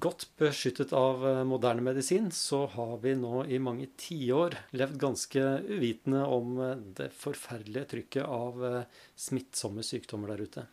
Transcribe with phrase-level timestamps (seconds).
[0.00, 5.42] Godt beskyttet av eh, moderne medisin, så har vi nå i mange tiår levd ganske
[5.66, 10.64] uvitende om eh, det forferdelige trykket av eh, smittsomme sykdommer der ute.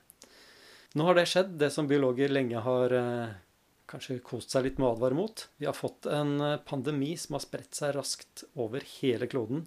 [0.96, 2.94] Nå har det skjedd, det som biologer lenge har
[3.92, 5.44] kanskje kost seg litt med å advare mot.
[5.60, 9.66] Vi har fått en pandemi som har spredt seg raskt over hele kloden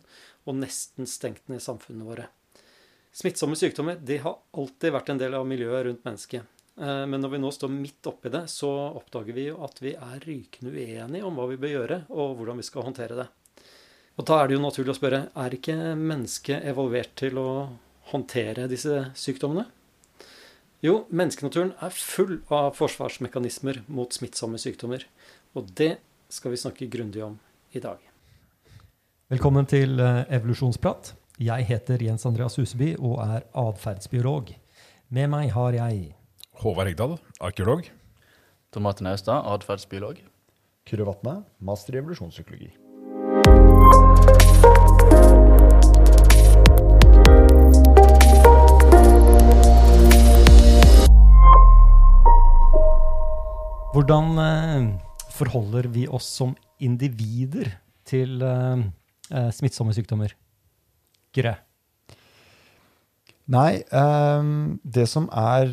[0.48, 2.26] og nesten stengt ned samfunnene våre.
[3.12, 6.48] Smittsomme sykdommer har alltid vært en del av miljøet rundt mennesket.
[6.80, 9.92] Eh, men når vi nå står midt oppi det, så oppdager vi jo at vi
[9.92, 13.28] er rykende uenige om hva vi bør gjøre, og hvordan vi skal håndtere det.
[14.16, 17.50] Og da er det jo naturlig å spørre er ikke mennesket evolvert til å
[18.10, 19.66] håndtere disse sykdommene?
[20.80, 25.04] Jo, menneskenaturen er full av forsvarsmekanismer mot smittsomme sykdommer.
[25.52, 25.98] Og det
[26.32, 27.36] skal vi snakke grundig om
[27.76, 28.00] i dag.
[29.30, 31.12] Velkommen til eh, Evolusjonsprat.
[31.40, 34.54] Jeg heter Jens Andreas Huseby og er atferdsbiolog.
[35.12, 36.14] Med meg har jeg
[36.60, 37.86] Håvard Hegdal, arkeolog.
[38.68, 40.18] Tom Martin Austad, atferdsbiolog.
[40.84, 42.68] Kyrre Vatne, master i evolusjonspsykologi.
[53.96, 54.92] Hvordan eh,
[55.32, 57.72] forholder vi oss som individer
[58.04, 58.88] til eh,
[59.32, 60.36] eh smittsomme sykdommer?
[61.32, 61.56] Grø.
[63.50, 63.80] Nei,
[64.84, 65.72] det som er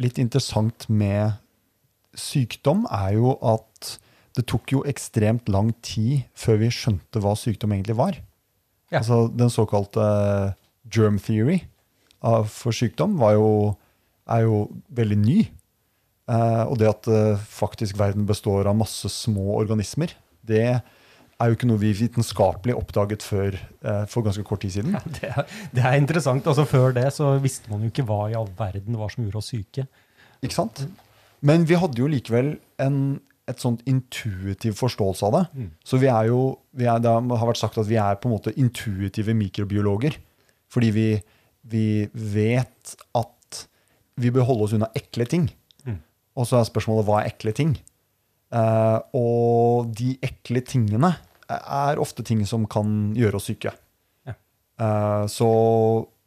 [0.00, 1.38] litt interessant med
[2.18, 3.96] sykdom, er jo at
[4.36, 8.16] det tok jo ekstremt lang tid før vi skjønte hva sykdom egentlig var.
[8.92, 9.00] Ja.
[9.00, 10.04] Altså Den såkalte
[10.92, 11.62] germ theory
[12.22, 13.74] for sykdom jo,
[14.30, 15.38] er jo veldig ny.
[16.30, 20.12] Uh, og det at uh, faktisk verden består av masse små organismer,
[20.46, 20.80] det
[21.42, 24.94] er jo ikke noe vi vitenskapelig oppdaget før eh, for ganske kort tid siden.
[24.94, 26.46] Ja, det, er, det, er, interessant.
[26.46, 29.42] altså Før det så visste man jo ikke hva i all verden var som gjorde
[29.42, 29.86] oss syke.
[30.42, 30.84] Ikke sant?
[31.42, 32.98] Men vi hadde jo likevel en,
[33.50, 35.44] et sånt intuitiv forståelse av det.
[35.58, 35.70] Mm.
[35.86, 36.42] Så vi er jo,
[36.78, 40.18] vi er, det har vært sagt at vi er på en måte intuitive mikrobiologer.
[40.72, 41.08] Fordi vi,
[41.68, 43.64] vi vet at
[44.22, 45.48] vi bør holde oss unna ekle ting.
[45.88, 45.98] Mm.
[46.38, 47.74] Og så er spørsmålet hva er ekle ting?
[48.52, 51.14] Uh, og de ekle tingene
[51.60, 53.74] er ofte ting som kan gjøre oss syke.
[54.28, 54.36] Ja.
[54.80, 55.50] Uh, så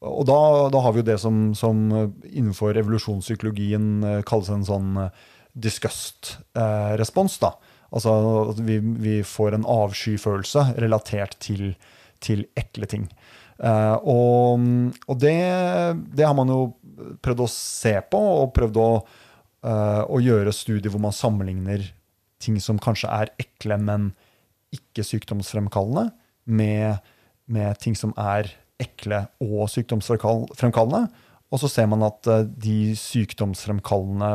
[0.06, 0.40] og da,
[0.74, 1.88] da, har vi jo det som, som
[2.28, 5.24] innenfor evolusjonspsykologien eh, kalles en sånn eh,
[5.56, 7.40] disgust-respons.
[7.42, 7.56] da.
[7.96, 8.14] Altså
[8.52, 11.74] at vi, vi, får en avskyfølelse relatert til,
[12.24, 13.10] til ekle ting.
[13.56, 14.64] Uh, og,
[15.08, 15.38] og det,
[16.12, 16.60] det, har man jo
[17.24, 18.90] prøvd å se på, og prøvd å,
[19.64, 21.86] uh, å gjøre studier hvor man sammenligner
[22.44, 24.10] ting som kanskje er ekle, men
[24.76, 26.10] ikke sykdomsfremkallende,
[26.46, 27.02] med,
[27.50, 31.06] med ting som er ekle og sykdomsfremkallende.
[31.54, 34.32] Og så ser man at eh, de sykdomsfremkallende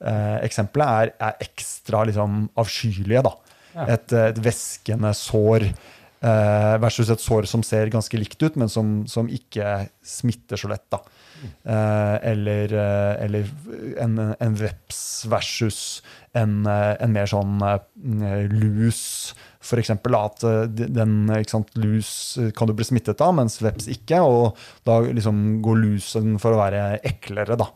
[0.00, 3.24] eh, eksemplene er, er, ekstra liksom, avskyelige.
[3.26, 3.34] Da.
[3.72, 3.88] Ja.
[3.96, 9.02] Et, et, væskende sår eh, versus et sår som ser ganske likt ut, men som,
[9.10, 10.86] som ikke smitter så lett.
[10.92, 11.02] Da.
[11.42, 13.48] Eh, eller, eh, eller
[14.00, 16.02] en, en, veps versus
[16.38, 17.58] en, eh, en mer sånn
[18.52, 19.02] lus
[19.62, 19.92] F.eks.
[19.94, 21.14] at eh, den,
[21.48, 24.20] sant, lus eh, kan du bli smittet av, mens veps ikke.
[24.26, 24.58] Og
[24.88, 27.58] da liksom går lusen for å være eklere.
[27.60, 27.70] Da.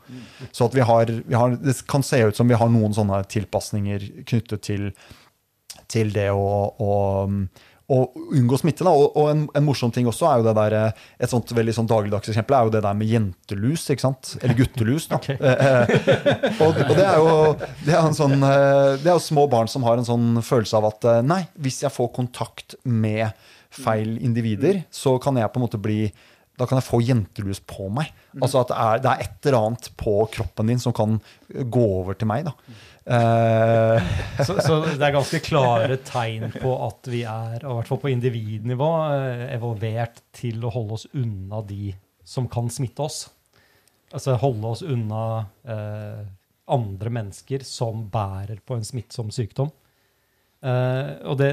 [0.51, 4.11] Så vi har, vi har, det kan se ut som vi har noen sånne tilpasninger
[4.27, 4.91] knyttet til,
[5.93, 6.51] til det å,
[6.83, 6.93] å
[7.93, 7.99] å
[8.35, 8.85] unngå smitte.
[8.87, 8.93] Da.
[8.93, 11.75] Og, og en, en, morsom ting også er jo det der, eh, et sånt veldig
[11.77, 13.87] sånn dagligdags eksempel er jo det der med jentelus.
[13.93, 14.33] ikke sant?
[14.43, 15.11] Eller guttelus.
[15.11, 15.21] da.
[15.27, 15.39] Okay.
[15.41, 17.31] Eh, eh, og, og, det er jo
[17.87, 21.07] det er, sånn, det er jo små barn som har en sånn følelse av at
[21.25, 23.33] nei, hvis jeg får kontakt med
[23.73, 26.11] feil individer, så kan jeg på en måte bli
[26.57, 28.13] da kan jeg få jentelus på meg.
[28.41, 31.19] Altså at det er, det er et eller annet på kroppen din som kan
[31.49, 32.49] gå over til meg.
[32.49, 32.55] da.
[33.07, 34.03] Uh,
[34.43, 38.11] så, så, det er ganske klare tegn på at vi er, i hvert fall på
[38.11, 41.93] individnivå, uh, evolvert til å holde oss unna de
[42.27, 43.21] som kan smitte oss.
[44.11, 45.23] Altså holde oss unna
[45.69, 46.25] uh,
[46.73, 49.69] andre mennesker som bærer på en smittsom sykdom.
[50.67, 51.51] og det,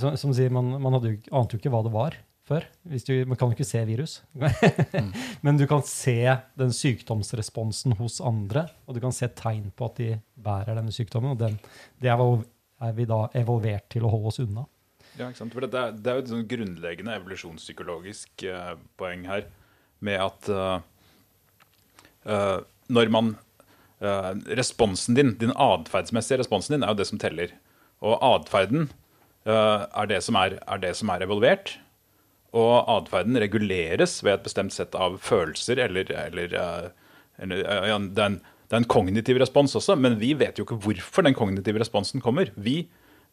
[0.00, 2.16] som, som sier, man, man hadde ante jo ikke hva det var
[2.50, 2.66] før.
[2.82, 4.16] Du, man kan jo ikke se virus.
[4.34, 5.10] mm.
[5.46, 6.16] Men du kan se
[6.58, 10.10] den sykdomsresponsen hos andre, og du kan se tegn på at de
[10.40, 11.34] bærer denne sykdommen.
[11.36, 11.58] Og den,
[12.02, 12.24] det er,
[12.80, 14.66] er, vi da evolvert til å holde oss unna.
[15.16, 15.54] Ja, ikke sant?
[15.54, 19.46] For det, er, det er jo et sånn grunnleggende evolusjonspsykologisk eh, poeng her
[20.06, 20.80] med at uh,
[22.26, 22.58] uh,
[22.90, 23.36] når man
[24.00, 27.50] Responsen din, din atferdsmessige responsen din, er jo det som teller.
[28.00, 28.86] Og atferden
[29.44, 31.74] er det som er, er det som er evolvert.
[32.56, 37.12] Og atferden reguleres ved et bestemt sett av følelser eller, eller, eh,
[37.44, 41.26] eller ja, den, det er en kognitiv respons også, men vi vet jo ikke hvorfor
[41.26, 42.50] den kognitive responsen kommer.
[42.54, 42.84] Vi,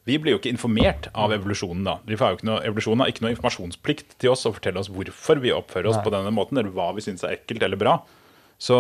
[0.10, 1.98] vi blir jo ikke informert av evolusjonen da.
[2.10, 4.90] Vi får jo ikke noe, evolusjonen har ikke noe informasjonsplikt til oss å fortelle oss
[4.94, 6.06] hvorfor vi oppfører oss Nei.
[6.08, 8.00] på denne måten, eller hva vi syns er ekkelt eller bra.
[8.58, 8.78] Så,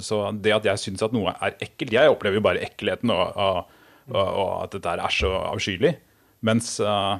[0.00, 3.34] så det at jeg syns at noe er ekkelt Jeg opplever jo bare ekkelheten og,
[3.36, 5.92] og, og, og at dette er så avskyelig.
[6.48, 7.12] Mens, eh,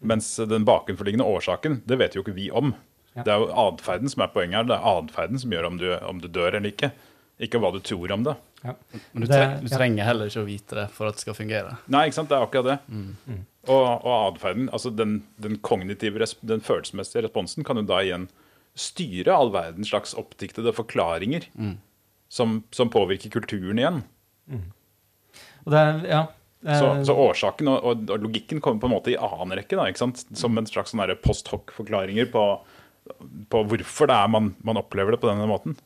[0.00, 2.74] mens den bakenforliggende årsaken, det vet jo ikke vi om.
[3.16, 3.24] Ja.
[3.26, 4.68] Det er jo atferden som er poenget her.
[4.70, 6.92] Det er atferden som gjør om du, om du dør eller ikke.
[7.40, 8.34] Ikke hva du tror om det.
[8.64, 8.74] Ja.
[9.12, 9.76] Men du, Det- tre du ja.
[9.76, 11.76] trenger heller ikke å vite det for at det skal fungere.
[11.88, 12.28] Nei, ikke sant?
[12.28, 12.78] Det er akkurat det.
[13.68, 18.28] Og, og atferden, altså den, den kognitive, den følelsesmessige responsen, kan jo da igjen
[18.78, 21.48] styre all verdens slags oppdiktede forklaringer
[22.30, 24.02] som, som påvirker kulturen igjen.
[25.66, 26.20] Og det er, ja,
[26.60, 29.78] Så, eh, så årsaken og, og, og logikken kommer på en måte i annen rekke,
[29.78, 30.26] da, ikke sant?
[30.36, 32.44] som en slags sånn post hoc-forklaringer på,
[33.52, 35.78] på hvorfor det er man, man opplever det på denne måten.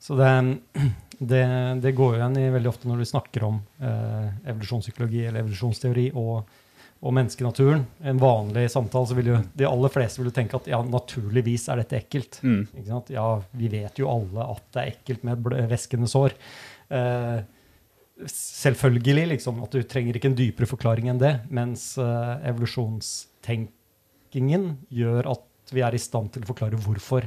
[0.00, 0.30] Så det,
[1.32, 1.44] det,
[1.82, 6.56] det går igjen i veldig ofte når du snakker om eh, evolusjonspsykologi eller evolusjonsteori og,
[7.02, 7.84] og menneskenaturen.
[8.06, 11.82] En vanlig samtale så vil jo de aller fleste vil tenke at ja, naturligvis er
[11.82, 12.40] dette ekkelt.
[12.46, 12.62] Mm.
[12.70, 13.10] Ikke sant?
[13.10, 16.38] Ja, vi vet jo alle at det er ekkelt med væskende sår.
[16.94, 17.40] Eh,
[18.28, 21.34] selvfølgelig, liksom, at du trenger ikke en dypere forklaring enn det.
[21.52, 27.22] Mens uh, evolusjonstenkingen gjør at vi er i stand til å forklare hvorfor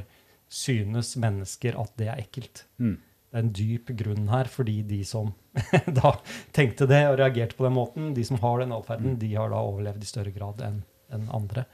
[0.54, 2.56] synes mennesker at det er ekkelt.
[2.78, 2.96] Mm.
[3.34, 5.32] Det er en dyp grunn her, fordi de som
[6.00, 6.12] da
[6.54, 9.64] tenkte det og reagerte på den måten, de som har den atferden, de har da
[9.64, 10.82] overlevd i større grad enn
[11.14, 11.64] en andre.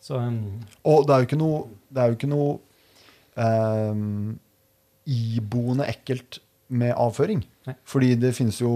[0.00, 2.52] Så um, Og det er jo ikke noe, det er jo ikke noe
[3.36, 4.38] um,
[5.10, 7.42] iboende ekkelt med avføring.
[7.88, 8.70] Fordi det finnes jo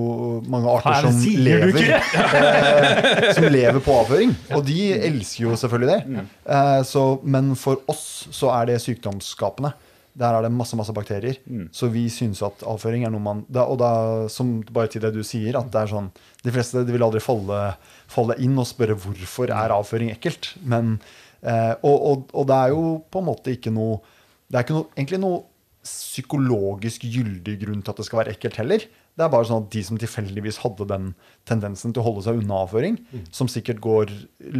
[0.50, 4.34] mange arter som lever, eh, som lever på avføring.
[4.56, 6.26] Og de elsker jo selvfølgelig det.
[6.56, 9.74] Eh, så, men for oss så er det sykdomsskapende.
[10.14, 11.40] Der er det masse masse bakterier.
[11.74, 13.90] Så vi syns at avføring er noe man da, Og da,
[14.30, 16.12] som bare til det du sier, at det er sånn
[16.44, 17.74] De fleste de vil aldri falle,
[18.10, 20.52] falle inn og spørre hvorfor er avføring ekkelt.
[20.62, 21.00] Men,
[21.42, 23.98] eh, og, og, og det er jo på en måte ikke noe
[24.46, 25.42] Det er ikke noe, egentlig noe
[25.84, 28.84] psykologisk gyldig grunn til at det skal være ekkelt heller.
[29.14, 31.12] Det er bare sånn at de som tilfeldigvis hadde den
[31.48, 32.98] tendensen til å holde seg unna avføring,
[33.34, 34.12] som sikkert går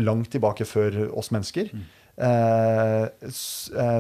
[0.05, 1.85] langt tilbake før oss mennesker, mm.
[2.29, 3.31] eh,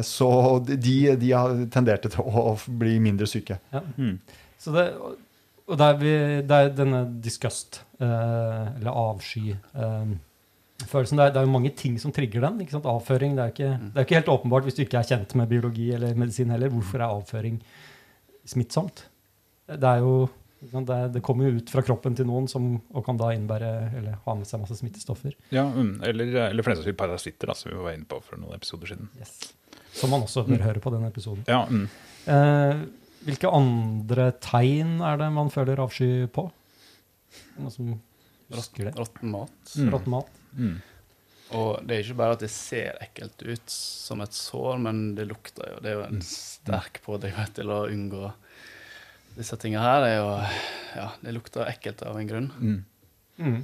[0.07, 0.31] så
[0.69, 1.33] de, de
[1.75, 3.59] tenderte til å bli mindre syke.
[3.75, 3.83] Ja.
[4.61, 4.87] Så det,
[5.65, 10.15] og det er, vi, det er denne disgust, eh, eller avsky eh,
[10.83, 11.19] følelsen.
[11.21, 12.63] Det er, det er jo mange ting som trigger den.
[12.83, 15.51] Avføring det er, ikke, det er ikke helt åpenbart hvis du ikke er kjent med
[15.51, 16.73] biologi eller medisin heller.
[16.73, 17.61] Hvorfor er avføring
[18.49, 19.07] smittsomt?
[19.71, 20.17] Det er jo
[20.65, 23.71] det, er, det kommer jo ut fra kroppen til noen som, og kan da innbære
[23.99, 25.35] eller ha med seg masse smittestoffer.
[25.53, 28.41] Ja, mm, eller, eller for den saks skyld parasitter, som vi var inne på for
[28.41, 29.11] noen episoder siden.
[29.21, 29.53] Yes.
[29.95, 31.45] Som man også bør høre på den episoden.
[31.51, 31.85] Ja, mm.
[32.33, 32.85] Eh,
[33.29, 36.47] hvilke andre tegn er det man føler avsky på?
[37.61, 37.93] Noe som
[38.53, 38.97] husker det?
[38.99, 39.75] Råtten mat.
[39.77, 39.91] Mm.
[39.95, 40.43] Råtten mat.
[40.59, 40.75] Mm.
[41.55, 45.29] Og det er ikke bare at det ser ekkelt ut som et sår, men det
[45.29, 45.83] lukter jo.
[45.85, 48.31] Det er jo en sterk pådriver til å unngå
[49.37, 50.01] disse tingene her.
[50.03, 50.33] Det, er jo,
[50.97, 52.51] ja, det lukter ekkelt av en grunn.
[52.59, 52.81] Mm.
[53.45, 53.61] Mm.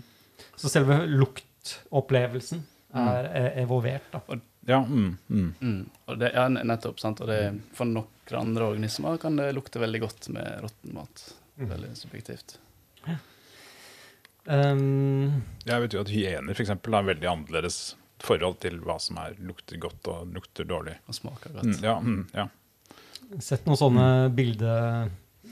[0.61, 2.63] Så selve luktopplevelsen
[3.01, 3.51] er mm.
[3.65, 4.41] evolvert, da.
[4.69, 5.53] Ja, mm, mm.
[5.61, 5.85] Mm.
[6.05, 7.01] Og det, ja, nettopp.
[7.01, 7.23] sant?
[7.25, 7.41] Og det,
[7.75, 11.25] for noen andre organismer kan det lukte veldig godt med råtten mat.
[11.61, 12.59] Veldig subjektivt.
[14.47, 17.81] Um, Jeg vet jo at hyener for eksempel, har veldig annerledes
[18.21, 20.97] forhold til hva som er, lukter godt og lukter dårlig.
[21.09, 22.49] Og smaker Mm, ja, mm, ja.
[23.41, 24.07] sett noen sånne
[24.37, 24.75] bilde,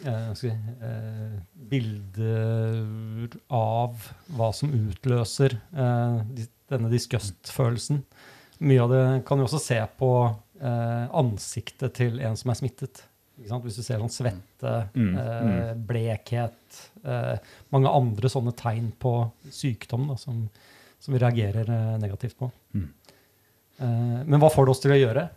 [0.05, 0.51] eh, skal
[0.85, 1.39] eh,
[1.71, 8.03] bilder av hva som utløser eh, denne disgust-følelsen.
[8.61, 10.13] Mye av det kan vi også se på
[10.61, 13.05] eh, ansiktet til en som er smittet.
[13.39, 13.65] Ikke sant?
[13.65, 17.37] Hvis du ser sånn svette, Mm, eh, blekhet, eh,
[17.71, 19.13] mange andre sånne tegn på
[19.55, 20.49] sykdom da, som,
[20.99, 22.51] som vi reagerer eh, negativt på.
[22.75, 22.89] Mm.
[23.79, 25.29] Eh, men hva får det oss til å gjøre?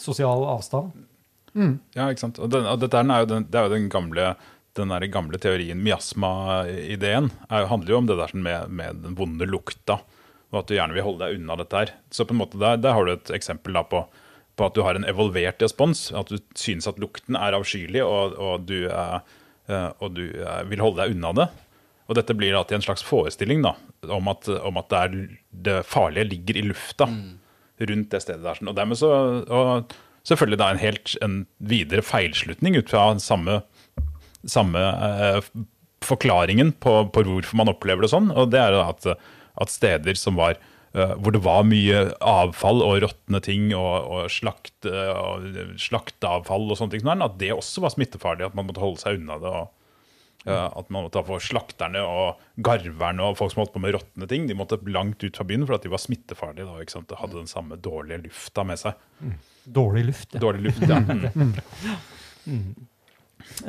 [0.00, 0.92] Sosial avstand?
[1.98, 2.38] Ja, ikke sant?
[2.40, 4.30] Og, den, og dette er jo den, det er jo den gamle,
[4.78, 9.48] den der gamle teorien, miasma-ideen, er- handler jo om det der med, med den vonde
[9.50, 9.98] lukta,
[10.52, 11.92] og at du gjerne vil holde deg unna dette her.
[12.10, 14.04] Så på en måte der, der har du et eksempel da på,
[14.60, 18.36] på at du har en evolvert respons, at du synes at lukten er avskyelig, og,
[18.36, 19.18] og du, eh,
[19.72, 21.48] eh, og du er, vil holde deg unna det.
[22.10, 23.76] Og dette blir da til en slags forestilling da,
[24.10, 25.34] om at, om at det, er,
[25.68, 27.06] det farlige ligger i lufta
[27.80, 28.62] rundt det stedet der.
[28.66, 29.10] Og dermed så
[29.46, 29.92] og
[30.28, 33.60] selvfølgelig da en helt en videre feilslutning ut fra samme,
[34.42, 35.40] samme eh,
[36.04, 38.32] forklaringen på, på hvorfor man opplever det sånn.
[38.34, 39.06] Og det er at,
[39.60, 44.30] at steder som var eh, hvor det var mye avfall og råtne ting og, og,
[44.32, 48.48] slakt, og slakteavfall og sånne ting, at det også var smittefarlig.
[48.48, 49.52] At man måtte holde seg unna det.
[49.60, 49.76] og
[50.50, 54.46] at man måtte få slakterne og garverne og folk som holdt på med råtne ting,
[54.48, 56.64] de måtte langt ut fra byen for at de var smittefarlige.
[56.64, 57.10] da, ikke sant?
[57.10, 58.96] De hadde den samme dårlige lufta med seg.
[59.20, 59.36] Mm.
[59.64, 60.40] Dårlig luft, ja.
[60.40, 61.00] Dårlig luft, ja.
[62.48, 62.72] Mm.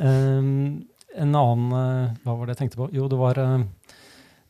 [0.00, 2.86] Um, en annen Hva var det jeg tenkte på?
[2.96, 3.66] Jo, det var uh,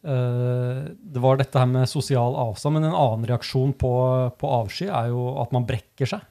[0.03, 2.75] det var dette her med sosial avstand.
[2.75, 3.93] Men en annen reaksjon på,
[4.35, 6.25] på avsky er jo at man brekker seg.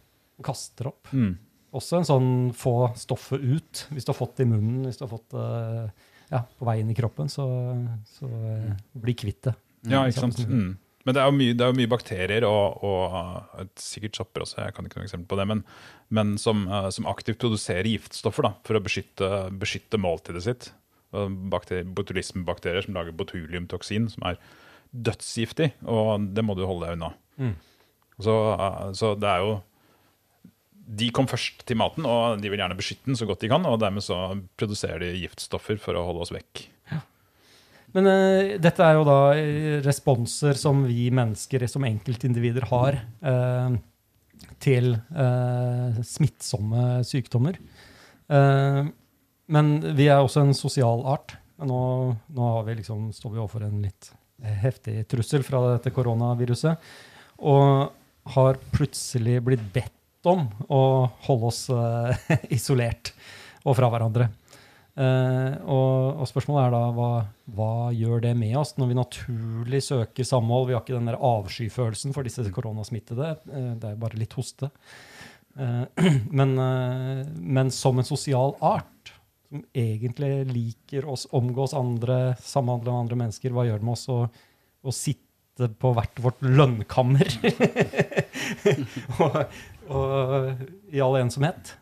[0.43, 1.07] Kaster opp.
[1.15, 1.37] Mm
[1.75, 3.85] også en sånn få stoffet ut.
[3.91, 5.47] Hvis du har fått det i munnen, hvis du har fått det
[6.31, 7.45] ja, på vei inn i kroppen, så,
[8.07, 8.71] så mm.
[9.03, 9.55] bli kvitt det.
[9.91, 10.41] Ja, ikke sant.
[10.47, 10.73] Mm.
[11.01, 14.75] Men det er jo mye, er jo mye bakterier og, og sikkert sopper også, jeg
[14.75, 15.63] kan ikke noe eksempel på det, men,
[16.13, 16.61] men som,
[16.93, 19.31] som, aktivt produserer giftstoffer da, for å beskytte,
[19.63, 20.69] beskytte måltidet sitt.
[21.11, 24.39] Botulismebakterier som lager botuliumtoksin, som er
[24.91, 27.11] dødsgiftig, og det må du holde deg unna.
[27.39, 27.53] Mm.
[28.21, 28.33] Så,
[28.97, 29.59] så det er jo
[30.91, 33.65] de kom først til maten, og de vil gjerne beskytte den så godt de kan.
[33.69, 34.17] Og dermed så
[34.59, 36.65] produserer de giftstoffer for å holde oss vekk.
[36.91, 36.99] Ja.
[37.95, 43.77] Men uh, dette er jo da eh, responser som vi mennesker som enkeltindivider har uh,
[44.63, 47.59] til uh, smittsomme sykdommer.
[49.51, 51.35] Men vi er også en sosial art.
[51.61, 51.79] Nå,
[52.33, 56.91] nå vi liksom, står vi overfor en litt heftig trussel fra dette koronaviruset.
[57.41, 57.91] Og
[58.35, 60.83] har plutselig blitt bedt om å
[61.25, 62.13] holde oss uh,
[62.53, 63.13] isolert
[63.65, 64.29] og fra hverandre.
[64.91, 67.11] Uh, og, og, spørsmålet er da hva,
[67.55, 70.67] hva, gjør det med oss når vi naturlig søker samhold?
[70.67, 73.33] Vi har ikke den der avskyfølelsen for disse koronasmittede.
[73.47, 74.71] Uh, det er bare litt hoste.
[76.31, 78.87] Men, men, som en sosial art,
[79.51, 84.07] som egentlig liker oss, omgås andre, samhandle med andre mennesker, hva gjør det med oss
[84.11, 84.21] å,
[84.87, 87.27] å sitte på hvert vårt lønnkammer
[89.21, 89.41] og,
[89.91, 91.75] og i all ensomhet.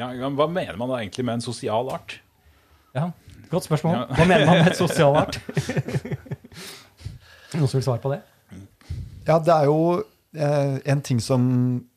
[0.00, 2.16] Ja, hva mener man da egentlig med en sosial art?
[2.96, 3.10] Ja,
[3.50, 4.04] Godt spørsmål.
[4.14, 5.40] Hva mener man med et sosial art?
[7.58, 8.20] Noen som vil svare på det?
[9.26, 9.78] Ja, det er jo
[10.30, 11.42] en ting som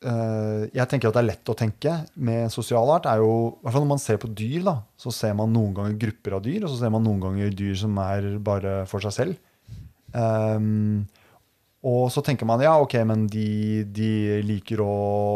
[0.01, 3.75] eh, jeg tenker at det er lett å tenke med sosial art, er jo hvert
[3.75, 6.63] fall når man ser på dyr, da, så ser man noen ganger grupper av dyr,
[6.63, 9.37] og så ser man noen ganger dyr som er bare for seg selv.
[10.13, 11.05] Um,
[11.83, 14.91] og så tenker man ja, ok, men de, de liker å,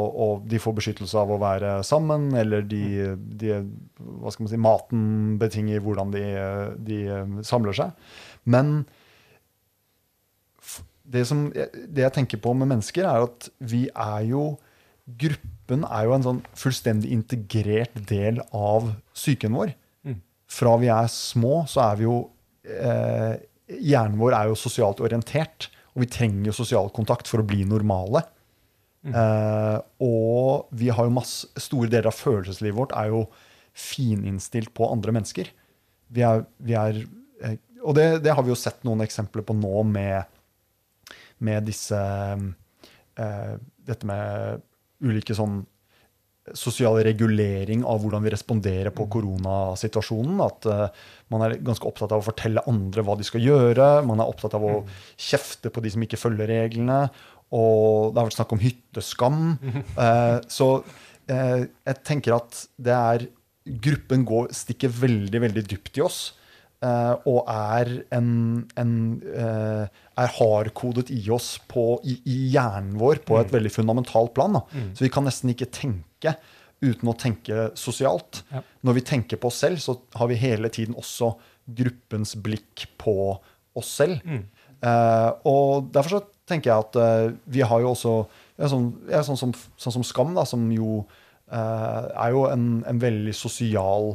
[0.08, 3.58] å, De får beskyttelse av å være sammen, eller de, de
[3.98, 5.02] Hva skal man si Maten
[5.42, 6.24] betinger hvordan de,
[6.88, 7.02] de
[7.46, 8.08] samler seg.
[8.48, 8.86] Men
[11.08, 14.48] det, som, det jeg tenker på med mennesker, er at vi er jo
[15.08, 19.70] Gruppen er jo en sånn fullstendig integrert del av psyken vår.
[20.04, 20.18] Mm.
[20.52, 22.18] Fra vi er små, så er vi jo
[22.68, 23.38] eh,
[23.72, 25.70] Hjernen vår er jo sosialt orientert.
[25.96, 28.26] Og vi trenger jo sosial kontakt for å bli normale.
[29.08, 29.16] Mm.
[29.16, 33.24] Eh, og vi har jo masse, store deler av følelseslivet vårt er jo
[33.78, 35.50] fininnstilt på andre mennesker.
[36.14, 37.00] Vi er, vi er
[37.46, 40.28] eh, Og det, det, har vi jo sett noen eksempler på nå med,
[41.44, 43.54] med disse eh,
[43.88, 44.64] Dette med
[45.06, 45.62] ulike sånn
[46.56, 49.12] sosial regulering av hvordan vi responderer på mm.
[49.16, 50.40] koronasituasjonen.
[50.44, 53.90] At uh, man er ganske opptatt av å fortelle andre hva de skal gjøre.
[54.08, 54.94] Man er opptatt av å mm.
[55.28, 57.06] kjefte på de som ikke følger reglene.
[57.56, 59.44] Og det har vært snakk om hytteskam.
[59.98, 63.30] Uh, så uh, jeg tenker at det er
[63.68, 66.20] Gruppen går, stikker veldig, veldig dypt i oss.
[67.28, 68.30] Og er, en,
[68.80, 68.94] en,
[70.18, 73.54] er hardkodet i oss på, i, i, hjernen vår på et mm.
[73.54, 74.60] veldig fundamentalt plan.
[74.72, 74.94] Mm.
[74.98, 76.34] Så vi kan nesten ikke tenke
[76.82, 78.42] uten å tenke sosialt.
[78.54, 78.64] Ja.
[78.86, 81.36] Når vi tenker på oss selv, så har vi hele tiden også
[81.78, 83.16] gruppens blikk på
[83.78, 84.22] oss selv.
[84.26, 84.44] Mm.
[84.86, 88.12] Eh, og derfor så tenker jeg at vi har jo også
[88.58, 91.02] ja, sånn, ja, sånn, som, sånn, som, Skam, da, som jo
[91.48, 94.14] er jo en, en veldig sosial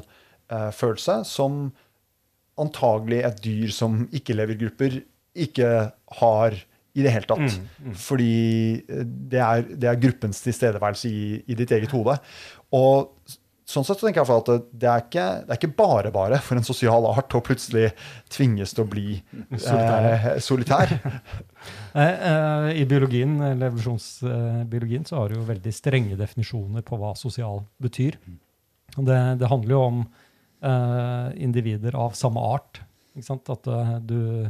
[0.49, 1.71] følelse, som
[2.61, 4.99] antagelig et dyr som ikke-levergrupper
[5.35, 5.69] ikke
[6.21, 6.57] har
[6.93, 7.55] i det hele tatt.
[7.57, 7.95] Mm, mm.
[7.99, 8.33] Fordi
[8.81, 12.19] eh, det er, det er, gruppens tilstedeværelse i, i, ditt eget hode.
[12.77, 13.15] Og
[13.73, 16.61] sånn sett så tenker jeg at det er, ikke, det er ikke bare bare for
[16.61, 17.89] en sosial art å plutselig
[18.33, 20.93] tvinges til å bli eh, solitær.
[22.03, 27.65] eh, I biologien, eller evolusjonsbiologien så har du jo veldig strenge definisjoner på hva sosial
[27.83, 28.21] betyr.
[28.99, 32.85] Det, det handler jo om eh, individer av samme art.
[33.13, 34.49] At uh, du,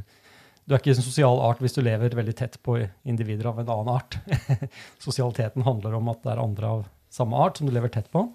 [0.64, 2.76] du, er ikke en sosial art hvis du lever veldig tett på
[3.08, 4.18] individer av en annen art.
[5.04, 8.26] Sosialiteten handler om at det er andre av samme art som du lever tett på.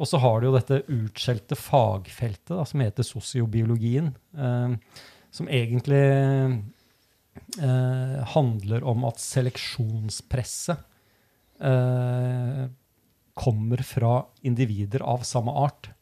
[0.00, 4.74] Og så har du jo dette utskjelte fagfeltet da, som heter sosiobiologien, eh,
[5.32, 6.02] som egentlig
[7.62, 10.82] eh, handler om at seleksjonspresset
[11.62, 12.66] eh,
[13.38, 15.92] kommer fra individer av samme art.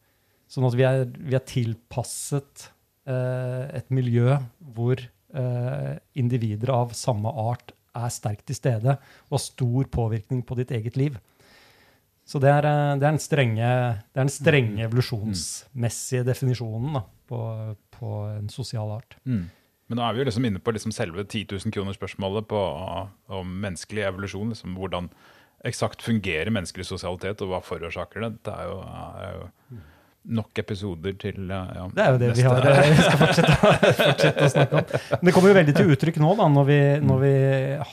[0.51, 2.71] Sånn at vi er, vi er tilpasset
[3.07, 4.35] eh, et miljø
[4.75, 4.99] hvor
[6.17, 10.97] individer av samme art er sterkt til stede og har stor påvirkning på ditt eget
[10.99, 11.17] liv.
[12.31, 13.71] Så det er, eh, det er den strenge,
[14.13, 17.41] det er den strenge evolusjonsmessige definisjonen da, på,
[17.97, 19.17] på en sosial art.
[19.25, 19.49] Mm.
[19.91, 24.05] Men nå er vi jo liksom inne på liksom selve 10 000 kroner-spørsmålet om menneskelig
[24.07, 24.53] evolusjon.
[24.53, 25.09] Liksom hvordan
[25.67, 28.31] eksakt fungerer menneskelig sosialitet, og hva forårsaker det?
[28.47, 29.81] Det er jo, er jo
[30.23, 33.55] nok episoder til ja, Det er jo det vi, neste- har, vi skal fortsette,
[34.05, 34.93] fortsette å snakke om.
[35.17, 37.33] Men det kommer jo veldig til uttrykk nå, da, når vi, når vi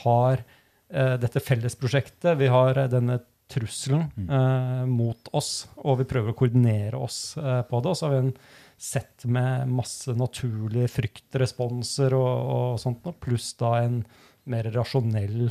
[0.03, 2.31] har uh, dette fellesprosjektet.
[2.39, 3.19] Vi har eh, denne
[3.49, 7.93] trusselen uh, mot oss, og vi prøver å koordinere oss uh, på det.
[7.95, 8.33] Og så har vi en
[8.79, 14.03] sett med masse naturlige fryktresponser og, og sånt, pluss da en
[14.49, 15.49] mer rasjonell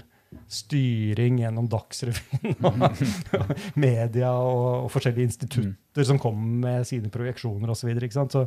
[0.49, 2.83] styring gjennom Dagsrevyen og
[3.87, 7.87] media og, og forskjellige institutter som kommer med sine projeksjoner osv.
[7.87, 8.45] Så, videre, så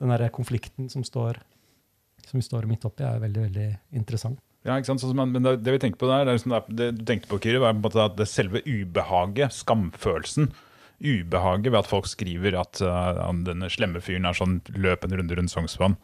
[0.00, 1.40] den der konflikten som, står,
[2.24, 3.68] som vi står midt oppi, er veldig veldig
[4.00, 4.40] interessant.
[4.66, 5.04] Ja, ikke sant?
[5.04, 7.40] Sånn men det, det vi tenker på der, det, liksom det, det du tenkte på,
[7.44, 10.50] Kyrre, var at det selve ubehaget, skamfølelsen,
[10.98, 15.36] ubehaget ved at folk skriver at uh, denne slemme fyren er sånn løp en runde
[15.38, 15.94] rundt Sognsvann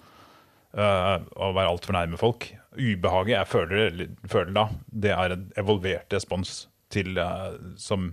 [0.78, 2.52] uh, og være altfor nærme folk.
[2.74, 6.64] Ubehaget jeg føler, føler da, det er en evolvert respons
[6.94, 8.12] til, uh, som,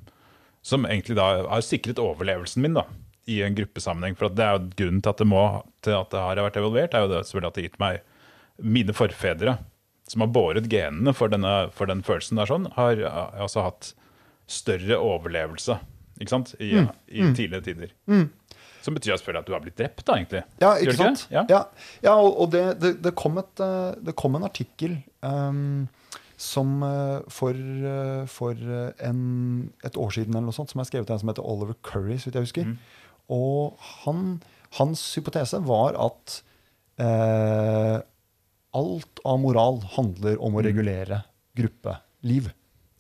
[0.66, 2.86] som egentlig da har sikret overlevelsen min da,
[3.30, 4.18] i en gruppesammenheng.
[4.20, 5.44] For at det er jo grunnen til at det, må,
[5.86, 8.72] til at det har vært evolvert, er jo det selvfølgelig at det har gitt meg
[8.80, 9.58] mine forfedre
[10.12, 13.94] som har båret genene for, denne, for den følelsen der, sånn, har uh, altså hatt
[14.52, 15.78] større overlevelse
[16.22, 16.54] ikke sant?
[16.60, 16.76] i,
[17.08, 17.94] i tidligere tider.
[18.82, 20.44] Som betyr selvfølgelig at du har blitt drept, da, egentlig.
[20.62, 21.26] Ja, ikke det sant?
[21.34, 21.46] Ja.
[21.52, 21.62] Ja,
[22.06, 25.90] ja og, det, det, det, kom et, eh, det kom en artikkel um,
[26.42, 28.58] som eh, for, eh, for
[29.06, 29.22] en,
[29.86, 32.18] et år siden eller noe sånt, som er skrevet av en som heter Oliver Curry,
[32.18, 32.72] så vidt jeg husker.
[33.32, 34.40] Og han,
[34.80, 36.40] hans hypotese var at
[37.00, 38.02] uh,
[38.78, 41.22] alt av moral handler om å regulere
[41.58, 42.50] gruppeliv.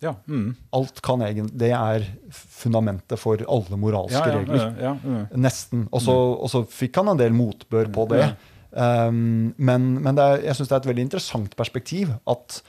[0.02, 0.16] Ja.
[0.26, 0.56] Mm.
[0.74, 4.58] Alt kan egen, Det er fundamentet for alle moralske Ja, ja, regler.
[4.58, 5.26] ja, ja, ja.
[5.38, 5.88] Nesten.
[5.94, 8.32] Og så, fikk han en del motbør på det.
[8.72, 12.62] Um, men men det er, jeg syns det er et veldig interessant perspektiv at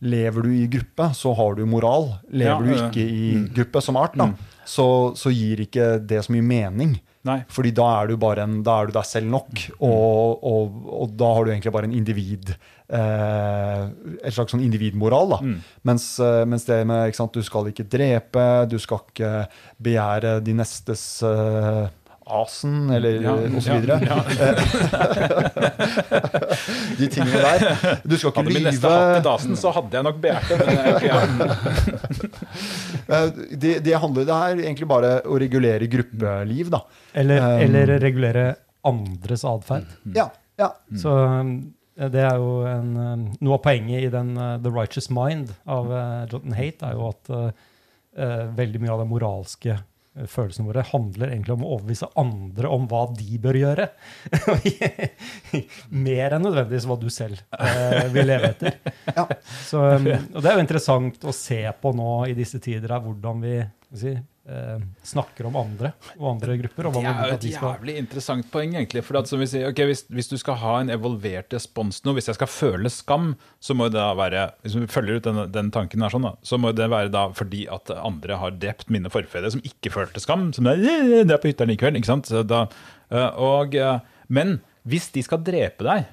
[0.00, 2.06] lever du i gruppe, så har du moral.
[2.32, 4.30] Lever du ikke i gruppe som art, da,
[4.64, 6.94] så, så gir ikke det så mye mening.
[7.28, 7.38] Nei.
[7.52, 9.50] Fordi da er du bare en, da er du deg selv nok,
[9.84, 13.82] og, og, og da har du egentlig bare en individ eh,
[14.24, 15.28] Et slags sånn individmoral.
[15.36, 15.40] da.
[15.84, 19.34] Mens, eh, mens det med sant, du skal ikke drepe, du skal ikke
[19.84, 21.88] begjære de nestes eh,
[22.30, 23.84] asen, eller Ja, osv.
[23.84, 24.18] ja, ja.
[27.00, 28.00] De tingene der.
[28.04, 28.96] Du skal ikke Hadde min neste lyve.
[28.96, 30.58] hatt i dasen, så hadde jeg nok begjært det.
[30.62, 31.18] Men jeg, ja.
[33.10, 36.82] Eh, Det, det handler det her egentlig bare å regulere gruppeliv, da.
[37.14, 38.46] Eller, Um, eller regulere
[38.86, 39.86] andres atferd.
[40.14, 40.70] Ja, ja.
[40.96, 41.52] Så um,
[42.00, 42.94] det er jo en,
[43.40, 47.08] Noe av poenget i den uh, The Righteous Mind av uh, Jonathan Hate er jo
[47.10, 47.50] at uh,
[48.56, 49.76] veldig mye av det moralske
[50.10, 53.86] følelsene våre handler egentlig om å overbevise andre om hva de bør gjøre.
[56.06, 58.80] Mer enn nødvendigvis hva du selv eh, vil leve etter.
[59.10, 59.24] Ja.
[59.66, 63.02] Så, um, og det er jo interessant å se på nå i disse tider her,
[63.02, 63.56] hvordan vi
[63.96, 64.12] si,
[64.50, 66.88] eh, snakker om andre og andre grupper.
[66.90, 69.04] Og Det er jo et jævlig interessant poeng, egentlig.
[69.06, 72.14] For at, som vi sier, okay, hvis, hvis du skal ha en evolvert respons nå,
[72.16, 73.32] hvis jeg skal føle skam,
[73.62, 76.34] så må det da være Hvis vi følger ut den, den tanken her sånn, da,
[76.42, 80.22] så må det være da fordi at andre har drept mine forfedre som ikke følte
[80.22, 80.50] skam.
[80.56, 82.00] Som er, «Eh, det er på hytta likevel.
[82.00, 82.30] ikke sant?
[82.30, 82.66] Så Da,
[83.12, 84.58] eh, og, eh, men
[84.88, 86.08] hvis de skal drepe deg,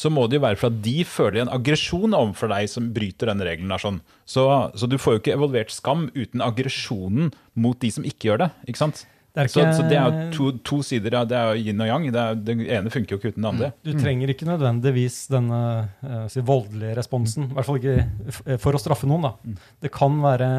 [0.00, 3.28] så må det jo være for at de føler en aggresjon overfor deg som bryter
[3.28, 3.76] denne regelen.
[3.82, 4.00] sånn.
[4.24, 8.46] Så, så du får jo ikke evolvert skam uten aggresjonen mot de som ikke gjør
[8.46, 8.52] det.
[8.70, 9.04] ikke sant?
[9.30, 9.52] Det ikke...
[9.52, 12.06] Så, så det er jo to, to sider det er jo yin og yang.
[12.10, 13.68] Det, er, det ene funker jo ikke uten det andre.
[13.86, 15.60] Du trenger ikke nødvendigvis denne
[16.02, 17.46] eh, si, voldelige responsen.
[17.46, 19.28] I hvert fall ikke eh, for å straffe noen.
[19.28, 19.60] Da.
[19.86, 20.50] Det kan være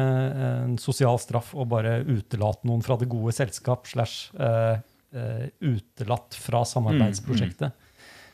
[0.62, 4.78] en sosial straff å bare utelate noen fra det gode selskap slash uh,
[5.12, 7.76] uh, utelatt fra samarbeidsprosjektet.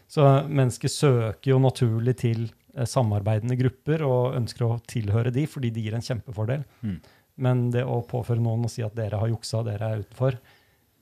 [0.09, 5.71] Så mennesker søker jo naturlig til eh, samarbeidende grupper og ønsker å tilhøre de fordi
[5.75, 6.65] de gir en kjempefordel.
[7.39, 10.39] Men det å påføre noen og si at dere har juksa, dere er utenfor,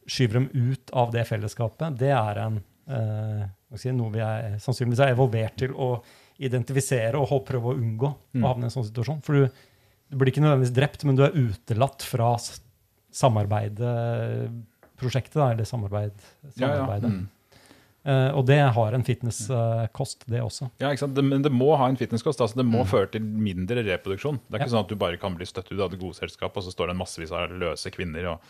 [0.06, 2.58] skyver dem ut av det fellesskapet, det er en,
[2.90, 3.46] eh,
[3.78, 5.94] si, noe vi er, sannsynligvis er evolvert til å
[6.36, 9.22] identifisere og prøve å unngå å havne i en sånn situasjon.
[9.24, 9.62] For du,
[10.10, 12.34] du blir ikke nødvendigvis drept, men du er utelatt fra
[13.16, 13.94] samarbeidet,
[15.00, 16.12] prosjektet, eller samarbeid,
[16.56, 16.68] Ja, ja.
[16.76, 17.10] samarbeidet.
[17.14, 17.24] Mm.
[18.06, 20.68] Eh, og det har en fitnesskost, det også.
[20.78, 21.14] Ja, ikke sant?
[21.16, 22.38] Det, men det må ha en fitnesskost.
[22.44, 22.86] Altså det må Mm.
[22.86, 24.38] føre til mindre reproduksjon.
[24.46, 24.76] Det er ikke Ja.
[24.76, 26.94] sånn at du bare kan bli støtt ut av et godselskap, og så står det
[26.94, 28.40] en massevis av løse kvinner og,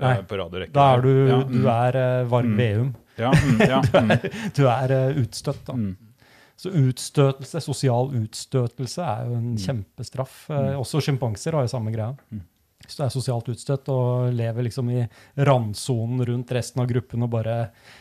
[0.00, 0.72] eh, på rad og rekke.
[0.72, 2.56] Da er du, ja, du mm, er eh, Varg Mm.
[2.58, 2.94] Veum.
[3.16, 5.72] ja, mm, ja, mm, Du er utstøtt, da.
[5.72, 5.96] mm.
[6.58, 10.48] Så utstøtelse, sosial utstøtelse er jo en kjempestraff.
[10.50, 12.16] Også sjimpanser har jo samme greia.
[12.86, 15.02] Hvis du er sosialt utstøtt og lever liksom i
[15.48, 17.56] randsonen rundt resten av gruppen og bare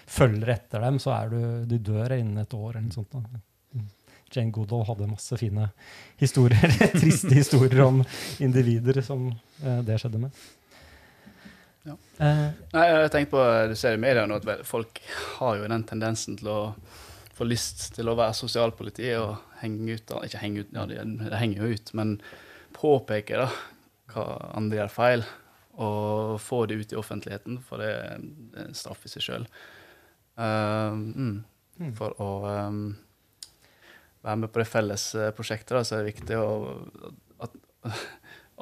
[0.05, 3.15] følger etter dem, så er du, du dør innen et år eller noe sånt.
[3.15, 3.41] Da.
[3.73, 3.87] Mm.
[4.35, 5.71] Jane Goodall hadde masse fine
[6.21, 8.03] historier, triste historier om
[8.43, 10.45] individer som eh, det skjedde med.
[11.85, 11.97] Ja.
[12.17, 15.01] Eh, Nei, jeg tenkte på, Du ser i media nå at folk
[15.39, 16.59] har jo den tendensen til å
[17.35, 20.13] få lyst til å være sosialpoliti og henge ut.
[20.23, 22.17] Ikke henge ut, ja, det, det henger jo ut, men
[22.75, 23.49] påpeke da,
[24.15, 24.25] hva
[24.57, 25.25] andre gjør feil,
[25.75, 28.13] og få det ut i offentligheten, for det er
[28.63, 29.47] en straff i seg sjøl.
[30.39, 31.43] mm,
[31.75, 31.91] Mm.
[31.97, 32.27] for å
[32.69, 32.95] um,
[34.23, 36.45] være med på det felles eh, prosjektet, da, så er det viktig å,
[37.43, 37.57] at,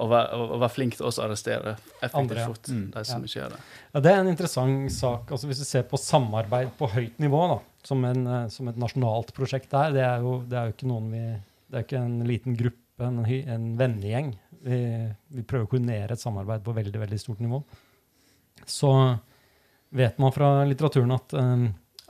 [0.01, 2.47] å, være, å være flink til å arrestere effektivt ja.
[2.49, 2.87] fort Mm.
[2.95, 3.27] de som Ja.
[3.29, 3.59] ikke gjør det.
[3.93, 5.29] Ja, Det er en interessant sak.
[5.31, 8.81] altså Hvis du ser på samarbeid på høyt nivå, da, som, en, eh, som et
[8.81, 11.23] nasjonalt prosjekt der, det er jo, det er jo ikke vi
[11.69, 14.33] Det er ikke en liten gruppe, en, en vennegjeng.
[14.63, 14.79] Vi,
[15.35, 17.59] vi prøver å koordinere et samarbeid på veldig veldig stort nivå.
[18.69, 18.91] Så
[19.93, 21.65] vet man fra litteraturen at, eh,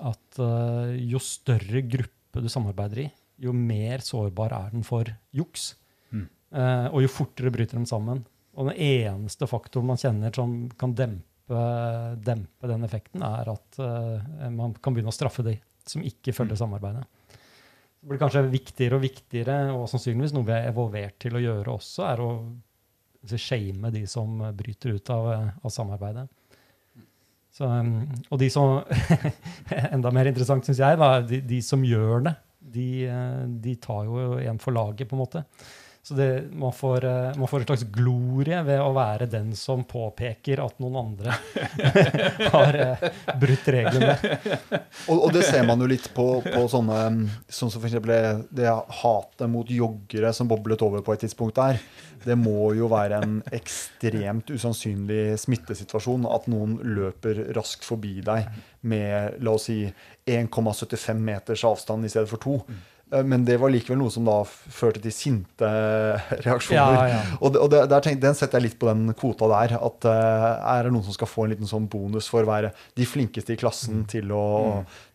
[0.10, 3.08] at eh, jo større gruppe du samarbeider i,
[3.44, 5.74] jo mer sårbar er den for juks.
[6.14, 6.28] Mm.
[6.54, 8.24] Eh, og jo fortere bryter de sammen.
[8.54, 11.62] Og den eneste faktoren man kjenner som kan dempe,
[12.24, 13.80] dempe den effekten, er at
[14.54, 15.56] man kan begynne å straffe de
[15.90, 17.02] som ikke følger samarbeidet.
[18.04, 21.72] Det blir kanskje viktigere og viktigere, og sannsynligvis noe vi er evolvert til å gjøre
[21.72, 22.32] også, er å
[23.40, 25.30] shame de som bryter ut av,
[25.64, 26.26] av samarbeidet.
[27.54, 28.82] Så, um, og de som
[29.94, 32.34] Enda mer interessant, syns jeg, da, de, de som gjør det,
[32.74, 35.44] de, eh, de tar jo en for laget, på en måte.
[36.06, 39.86] Så det, man, får, eh, man får en slags glorie ved å være den som
[39.88, 41.36] påpeker at noen andre
[42.56, 43.06] har eh,
[43.40, 44.18] brutt reglene.
[45.08, 47.00] Og, og det ser man jo litt på, på sånne
[47.48, 48.68] Sånn som eksempel det,
[49.00, 51.80] hatet mot joggere som boblet over på et tidspunkt der.
[52.24, 58.52] Det må jo være en ekstremt usannsynlig smittesituasjon at noen løper raskt forbi deg
[58.92, 59.86] med la oss si
[60.28, 62.60] 1,75 meters avstand i stedet for to.
[63.28, 65.68] Men det var likevel noe som da førte til sinte
[66.46, 66.78] reaksjoner.
[66.80, 67.20] Ja, ja.
[67.40, 69.76] Og, det, og det, der tenk, den setter jeg litt på den kvota der.
[69.78, 72.74] At eh, er det noen som skal få en liten sånn bonus for å være
[72.98, 74.44] de flinkeste i klassen til, å,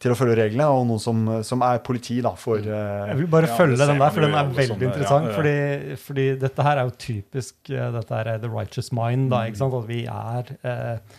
[0.03, 3.31] til å følge reglene, og noen som, som er politi, da, for eh, Jeg vil
[3.35, 5.27] bare Ja, følge den der, for den er veldig sånne, interessant.
[5.27, 5.39] ja, ja.
[5.39, 9.31] Fordi, fordi dette her er jo typisk eh, dette er the righteous mind.
[9.33, 9.79] Da, ikke sant?
[9.83, 11.19] At vi er eh,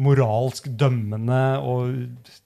[0.00, 2.40] moralsk dømmende og eh,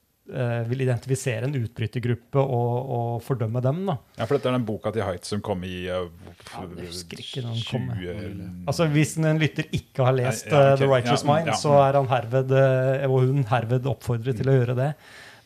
[0.69, 3.79] vil identifisere en utbrytergruppe og, og fordømme dem.
[3.87, 3.95] Da.
[4.19, 6.05] Ja, for dette er den boka til Heitz som kom i uh,
[6.51, 8.43] Ja, jeg husker ikke når den kom, 20...
[8.69, 10.83] Altså Hvis en lytter ikke har lest Ja, ja, okay.
[10.83, 11.57] The Righteous Ja, Mind, ja.
[11.59, 14.91] så er han herved, eh, og hun herved oppfordret til å gjøre det.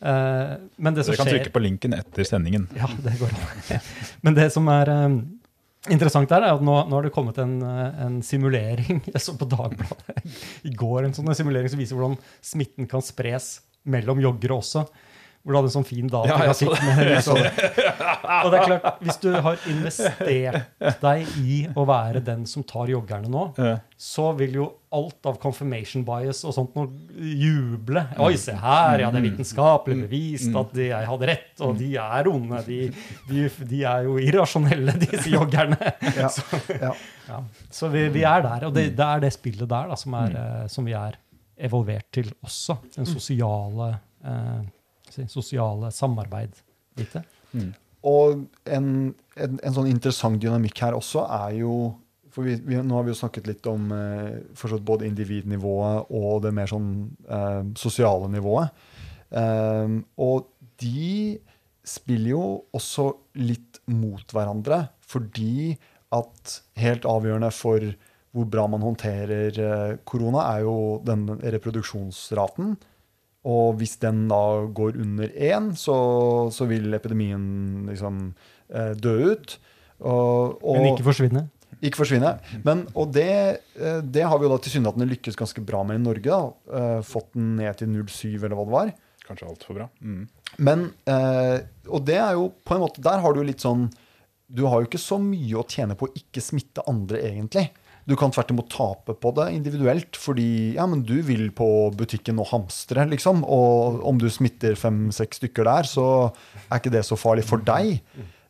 [0.04, 2.66] Uh, men det som Dere kan skjer trykke på linken etter sendingen.
[2.76, 3.84] Ja, det går an.
[4.26, 5.14] Men det som er um,
[5.92, 9.36] interessant der, er at nå, nå har det kommet en, eh, en simulering jeg så
[9.40, 10.36] på Dagbladet
[10.68, 14.86] i går, en sånn simulering som viser hvordan smitten kan spres mellom joggere også.
[15.44, 16.54] Hvor du hadde en sånn fin Ja, jeg
[17.20, 17.50] så det.
[17.52, 22.88] Og det er klart, hvis du har investert deg i å være den som tar
[22.88, 23.74] joggerne nå, Ja.
[24.00, 26.88] så vil jo alt av confirmation bias og sånt noe
[27.20, 28.06] juble.
[28.24, 31.90] Oi, se her, ja, det er vitenskapelig bevist at de, jeg hadde rett, og de
[32.00, 32.62] er onde.
[32.64, 32.80] De,
[33.28, 35.76] de, de er jo irrasjonelle, disse joggerne.
[36.16, 36.30] Ja.
[37.24, 37.38] Så,
[37.72, 40.34] så vi, vi er der, og det, det er det spillet der da, som, er,
[40.36, 41.16] eh, som vi er
[41.56, 42.78] evolvert til også.
[42.96, 43.90] Den sosiale,
[44.24, 46.56] eh, sosiale samarbeid.
[47.52, 47.72] Mm.
[48.04, 48.88] Og en,
[49.36, 51.76] en, en sånn interessant dynamikk her også er jo
[52.34, 56.50] For vi, vi, nå har vi jo snakket litt om eh, både individnivået og det
[56.56, 56.88] mer sånn
[57.30, 58.74] eh, sosiale nivået.
[59.30, 60.48] Eh, og
[60.82, 61.38] de
[61.86, 65.76] spiller jo også litt mot hverandre, fordi
[66.10, 67.86] at helt avgjørende for
[68.34, 70.74] hvor bra man håndterer eh, korona, er jo
[71.06, 72.74] den reproduksjonsraten.
[73.44, 75.96] Og hvis den da går under én, så,
[76.54, 78.22] så vil epidemien liksom
[78.72, 79.58] eh, dø ut.
[80.00, 81.44] Og, og, Men ikke forsvinne.
[81.84, 82.32] ikke forsvinne.
[82.66, 83.28] Men, og det,
[83.76, 86.24] eh, det har vi jo da tilsynelatende lykkes ganske bra med i Norge.
[86.24, 86.80] da.
[86.80, 88.94] Eh, Fått den ned til 0,7 eller hva det var.
[89.28, 89.90] Kanskje altfor bra.
[90.00, 90.24] Mm.
[90.64, 93.88] Men, eh, og det er jo på en måte Der har du litt sånn
[94.46, 97.68] Du har jo ikke så mye å tjene på å ikke smitte andre, egentlig.
[98.04, 102.40] Du kan tvert imot tape på det individuelt, fordi ja, men du vil på butikken
[102.42, 103.40] og hamstre, liksom.
[103.48, 106.06] Og om du smitter fem-seks stykker der, så
[106.68, 108.02] er ikke det så farlig for deg.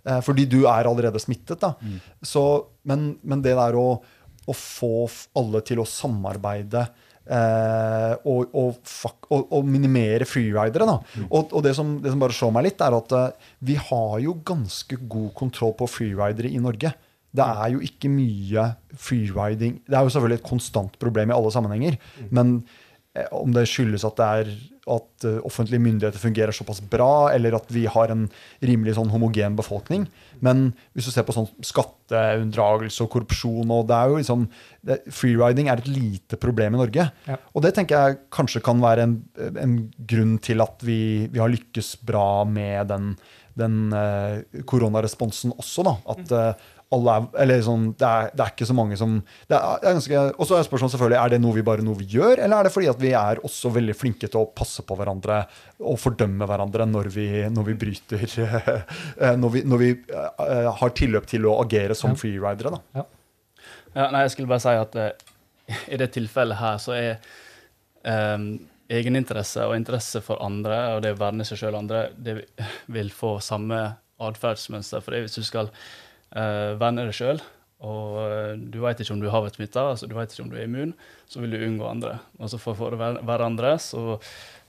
[0.04, 1.62] Eh, fordi du er allerede smittet.
[1.62, 1.74] da.
[2.22, 2.44] Så,
[2.88, 3.88] men, men det der å,
[4.44, 5.06] å få
[5.38, 6.82] alle til å samarbeide
[7.24, 10.88] eh, og, og, fuck, og, og minimere freeridere.
[10.90, 10.98] Da.
[11.30, 14.18] Og, og det, som, det som bare slår meg litt, er at eh, vi har
[14.24, 16.92] jo ganske god kontroll på freeridere i Norge.
[17.34, 21.50] Det er jo ikke mye freeriding Det er jo selvfølgelig et konstant problem i alle
[21.54, 21.98] sammenhenger.
[22.30, 22.60] Men
[23.16, 24.54] eh, om det skyldes at det er
[24.90, 28.26] at eh, offentlige myndigheter fungerer såpass bra, eller at vi har en
[28.64, 30.06] rimelig sånn homogen befolkning.
[30.44, 34.46] Men hvis du ser på sånn skatteunndragelse og korrupsjon og det er jo liksom,
[34.84, 37.08] det, Freeriding er et lite problem i Norge.
[37.30, 37.38] Ja.
[37.54, 41.52] Og det tenker jeg kanskje kan være en, en grunn til at vi, vi har
[41.52, 43.14] lykkes bra med den,
[43.58, 45.84] den eh, koronaresponsen også.
[45.86, 49.14] da, at eh, alle er, eller sånn, det, er, det er ikke så mange som
[49.50, 51.82] det er, det er ganske, Og så er spørsmålet selvfølgelig, er det noe vi bare
[51.86, 54.50] noe vi gjør, eller er det fordi at vi er også veldig flinke til å
[54.54, 55.40] passe på hverandre
[55.82, 59.90] og fordømme hverandre når vi, når vi bryter eh, Når vi, når vi
[60.84, 62.20] har tilløp til å agere som Ja.
[62.20, 62.76] freeridere.
[62.76, 63.06] da.
[63.94, 65.10] Ja, nei, jeg skulle bare si at uh,
[65.94, 67.10] i det tilfellet her så er
[68.04, 68.38] eh,
[68.92, 72.42] egeninteresse og interesse for andre, og det å verne seg sjøl andre, det
[72.92, 73.80] vil få samme
[74.20, 75.02] atferdsmønster.
[75.04, 77.40] For det hvis du skal uh, verne deg sjøl,
[77.84, 80.52] og uh, du veit ikke om du har vært smitta, altså du vet ikke om
[80.52, 80.92] du er immun,
[81.28, 82.18] så vil du unngå andre.
[82.38, 84.18] Og så for, for å være- være andre, så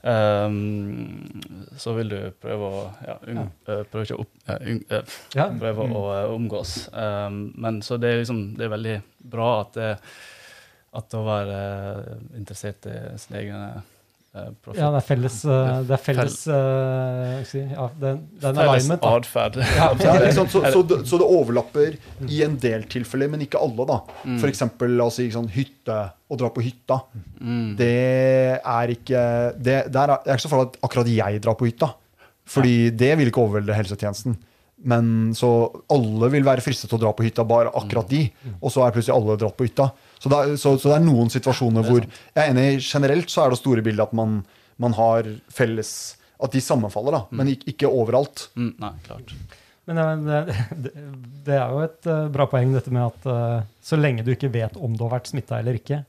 [0.02, 1.42] um,
[1.76, 4.38] så vil du prøve å ja, unng, eh, prøve ikke å opp,
[5.60, 6.76] prøve å eh, omgås.
[6.92, 8.96] Um, men så det er liksom det er veldig
[9.36, 9.90] bra at det,
[10.96, 11.58] at å være
[12.38, 13.82] interessert i sin egen uh,
[14.62, 14.78] profit.
[14.80, 18.88] Ja, det er felles, eh, det er felles eh, si, ja, det, det er Felles
[18.96, 19.58] atferd.
[19.62, 20.32] Ja, ikke?
[20.36, 23.86] Så, så, det, så det overlapper i en del tilfeller, men ikke alle.
[23.88, 24.00] da.
[24.24, 24.40] Mm.
[24.42, 24.52] For
[25.06, 27.00] oss si, sånn, hytte, å dra på hytta.
[27.40, 27.70] Mm.
[27.78, 27.92] Det
[28.58, 29.22] er ikke
[29.56, 31.92] det, er, det er ikke så farlig at akkurat jeg drar på hytta.
[32.46, 34.36] Fordi det vil ikke overvelde helsetjenesten.
[34.86, 35.48] Men så
[35.92, 38.26] alle vil være fristet til å dra på hytta, bare akkurat de.
[38.60, 39.88] Og så er plutselig alle dratt på hytta.
[40.20, 43.44] Så det, er, så, så det er noen situasjoner hvor Jeg er enig, generelt så
[43.44, 44.40] er det store bildet at man,
[44.80, 45.90] man har felles
[46.42, 47.22] At de sammenfaller, da.
[47.36, 48.48] Men ikke, ikke overalt.
[48.56, 49.36] Mm, nei, klart.
[49.86, 50.40] Men det,
[50.84, 50.92] det,
[51.46, 54.52] det er jo et eh, bra poeng, dette med at eh, så lenge du ikke
[54.52, 56.02] vet om du har vært smitta eller ikke,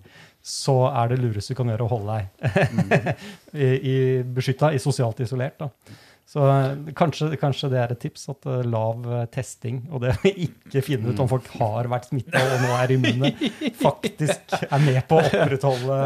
[0.48, 3.08] så er det lureste du kan gjøre å holde deg
[3.66, 5.60] i, i beskytta, i sosialt isolert.
[5.60, 5.98] da.
[6.28, 10.12] Så eh, kanskje, kanskje det er et tips at eh, lav eh, testing og det
[10.12, 13.32] å ikke finne ut om folk har vært smitta og nå er immune,
[13.80, 16.00] faktisk er med på å opprettholde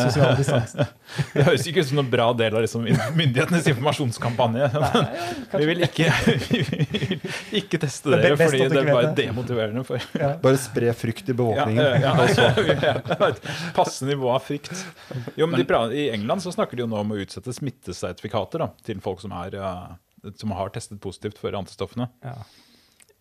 [0.00, 0.88] sosial distanse.
[1.32, 2.82] Det høres ikke ut som noen bra del av liksom,
[3.16, 4.66] myndighetenes informasjonskampanje.
[5.54, 6.10] Vi vil ikke,
[6.50, 9.86] vi vil ikke teste Det er dere, det fordi det er bare demotiverende.
[9.86, 10.32] For, Ja.
[10.42, 12.02] Bare spre frykt i ja, befolkningen.
[12.02, 13.40] ja, ja, ja, et
[13.76, 14.72] Passe nivå av frykt.
[15.38, 18.70] Jo, men de, I England så snakker de jo nå om å utsette smittesertifikater da,
[18.84, 19.56] til folk som, er,
[20.40, 22.08] som har testet positivt for antistoffene.
[22.24, 22.34] Ja,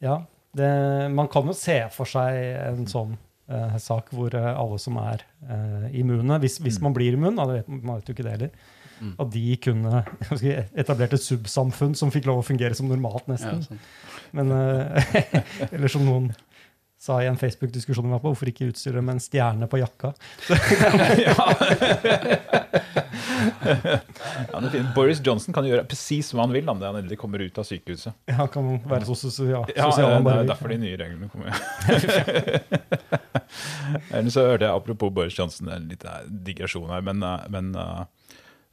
[0.04, 0.16] ja
[0.58, 0.72] det,
[1.14, 3.12] man kan jo se for seg en sånn
[3.52, 7.46] eh, sak hvor eh, alle som er eh, immune, hvis, hvis man blir immun, da,
[7.52, 9.12] vet, man vet jo ikke det heller, Mm.
[9.22, 10.00] at de kunne
[10.82, 13.60] etablert et subsamfunn som fikk lov å fungere som normalt, Ja, nesten.
[13.68, 13.82] sånn.
[14.34, 15.12] Men, eh,
[15.76, 16.32] eller som noen
[17.08, 20.14] sa i en Facebook-diskusjon vi var på, hvorfor ikke utstyre med en stjerne på jakka?
[21.18, 21.34] Ja.
[24.96, 27.68] Boris Johnson kan gjøre presis hva han vil da, det han endelig kommer ut av
[27.68, 28.16] sykehuset.
[28.30, 31.54] Ja, han kan være så sosial, Ja, sosial det er derfor de nye reglene kommer.
[34.28, 38.17] Så hørte jeg, apropos Boris Johnson, en liten digresjon her, men, eh, men eh, eh,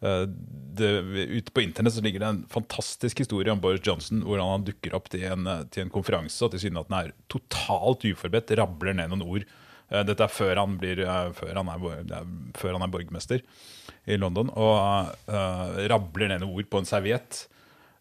[0.01, 0.89] det,
[1.31, 4.97] ute på internett så ligger det en fantastisk historie om Boris Johnson, hvordan han dukker
[4.99, 9.25] opp til en, eh, til en konferanse og tilsynelatende er totalt uforberedt, rabler ned noen
[9.25, 9.47] ord.
[9.91, 12.29] Eh, Dette er før han, blir, eh, før han, er,
[12.59, 13.45] før han er borgermester
[14.05, 17.47] i London, og uh, rabler ned noen ord på en serviett.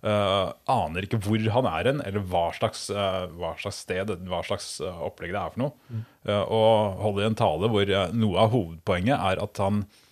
[0.03, 4.41] Uh, aner ikke hvor han er hen, eller hva slags, uh, hva slags sted, hva
[4.43, 6.01] slags eh, opplegg det er for noe.
[6.27, 10.02] Eh, og holder en tale hvor eh, noe av hovedpoenget er at han, eh,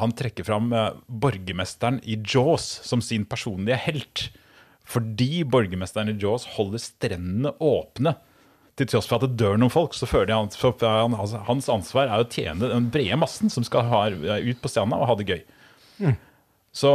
[0.00, 4.28] han trekker fram eh, borgermesteren i Jaws som sin personlige helt.
[4.86, 8.14] Fordi borgermesteren i Jaws holder strendene åpne.
[8.76, 12.10] Til tross for at det dør noen folk, så føler jeg han, altså, hans ansvar
[12.12, 15.28] er å tjene den brede massen som skal ha, ut på stranda og ha det
[15.30, 15.40] gøy.
[16.76, 16.90] Så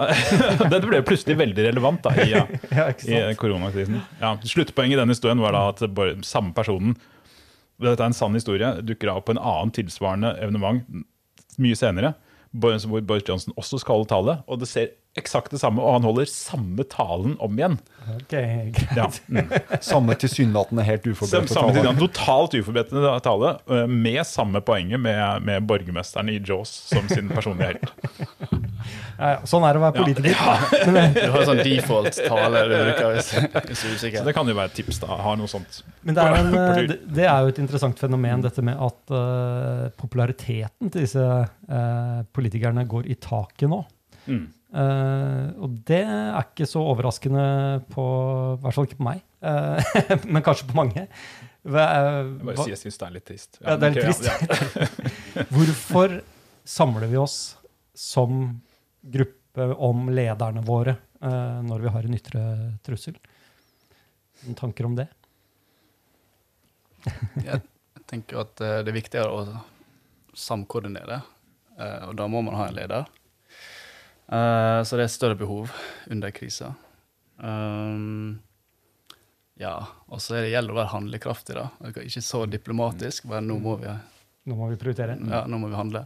[0.72, 2.34] det ble plutselig veldig relevant da, i,
[2.76, 4.02] Ja, i koronakrisen.
[4.20, 6.98] Ja, sluttpoenget i den historien var da at bare, samme personen
[7.80, 8.74] Dette er en sann historie.
[8.84, 10.84] Dukker av på en annen tilsvarende evenement
[11.62, 12.14] mye senere.
[12.56, 14.38] Hvor Boris Johnson også skal holde tale.
[14.46, 17.78] Og det ser eksakt det samme, og han holder samme talen om igjen.
[18.14, 18.34] Ok,
[18.76, 18.96] greit.
[18.96, 19.06] Ja.
[19.32, 19.52] Mm.
[19.80, 21.94] Samme tilsynelatende helt uforberedte samme tale.
[22.00, 27.72] totalt uforberedte tale, øh, med samme poenget med, med borgermesteren i Jaws som sin personlige
[27.72, 27.92] helt.
[29.16, 30.34] Ja, ja, sånn er det å være politiker.
[31.16, 34.18] Du har en sånn default tale du bruker hvis, hvis du er usikker.
[34.20, 35.00] Så det kan jo være et tips.
[35.04, 35.80] da, Ha noe sånt.
[36.06, 39.86] Men det er, en, eh, det, er jo et interessant fenomen, dette med at uh,
[39.98, 43.80] populariteten til disse uh, politikerne går i taket nå.
[44.26, 44.44] Mm.
[44.76, 47.44] Uh, og det er ikke så overraskende
[47.92, 48.02] på
[48.56, 50.00] I hvert fall ikke på meg, eh,
[50.32, 51.06] men kanskje på mange.
[51.66, 53.60] Hva, Jeg bare sier jeg syns det er litt trist.
[53.62, 54.26] Ja, det er litt trist.
[54.26, 56.18] ja, Hvorfor
[56.66, 57.38] samler vi oss
[57.96, 58.58] som
[59.12, 62.42] gruppe om lederne våre eh, når vi har en ytre
[62.86, 63.16] trussel?
[64.44, 65.06] Noen tanker om det?
[67.46, 67.62] Jeg
[68.10, 69.62] tenker at eh, det er viktigere å
[70.36, 71.20] samkoordinere,
[71.78, 73.06] eh, og da må man ha en leder.
[74.26, 75.70] Så det er større behov
[76.10, 76.72] under krisa.
[79.56, 79.74] Ja,
[80.10, 81.68] og så er det gjelder å være handlekraftig, da.
[82.02, 83.92] Ikke så diplomatisk, men nå må vi,
[84.50, 85.14] Nå må vi prioritere.
[85.30, 86.02] ja, nå må vi handle.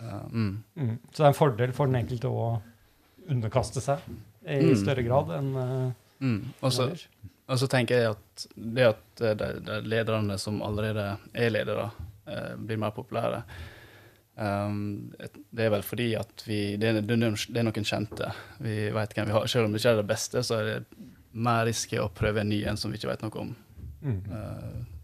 [0.00, 0.52] Eh, mm.
[0.76, 0.98] Mm.
[1.10, 2.50] Så det er en fordel for den enkelte å
[3.30, 3.98] underkaste seg
[4.48, 4.76] i Mm.
[4.80, 6.52] større grad enn uh, Mm.
[6.60, 11.86] Og så tenker jeg at det at eh, de, de lederne som allerede er ledere,
[12.28, 13.40] eh, blir mer populære
[14.36, 18.30] um, Det er vel fordi at vi Det det det er noen kjente.
[18.60, 19.46] Vi vet hvem vi har.
[19.46, 22.48] Selv om det ikke er det beste, så er det mer risky å prøve en
[22.52, 23.56] ny en som vi ikke vet noe om.
[24.02, 24.20] Mm.
[24.30, 24.99] Eh,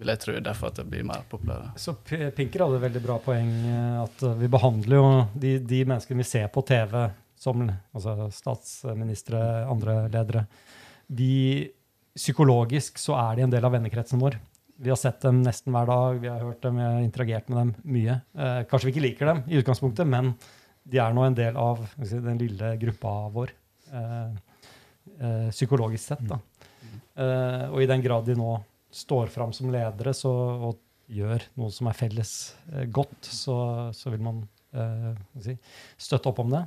[0.00, 1.74] vil jeg tro derfor at det blir mer populære.
[1.80, 3.50] Så Pinker hadde et veldig bra poeng.
[3.68, 6.96] eh, at eh, Vi behandler jo de, de menneskene vi ser på TV,
[7.40, 10.46] som altså statsministre, andre ledere
[11.10, 11.70] de,
[12.10, 14.34] Psykologisk så er de en del av vennekretsen vår.
[14.80, 17.58] Vi har sett dem nesten hver dag, vi har hørt dem, vi har interagert med
[17.60, 18.16] dem mye.
[18.34, 20.32] Eh, kanskje vi ikke liker dem i utgangspunktet, men
[20.90, 23.52] de er nå en del av si, den lille gruppa vår.
[23.94, 24.32] Eh,
[25.20, 26.40] eh, psykologisk sett, da.
[27.14, 28.56] Eh, og i den grad de nå
[28.90, 30.32] står fram som ledere så,
[30.70, 32.34] og gjør noe som er felles
[32.72, 33.56] eh, godt, så,
[33.96, 35.10] så vil man eh,
[35.42, 35.56] si,
[35.98, 36.62] støtte opp om det.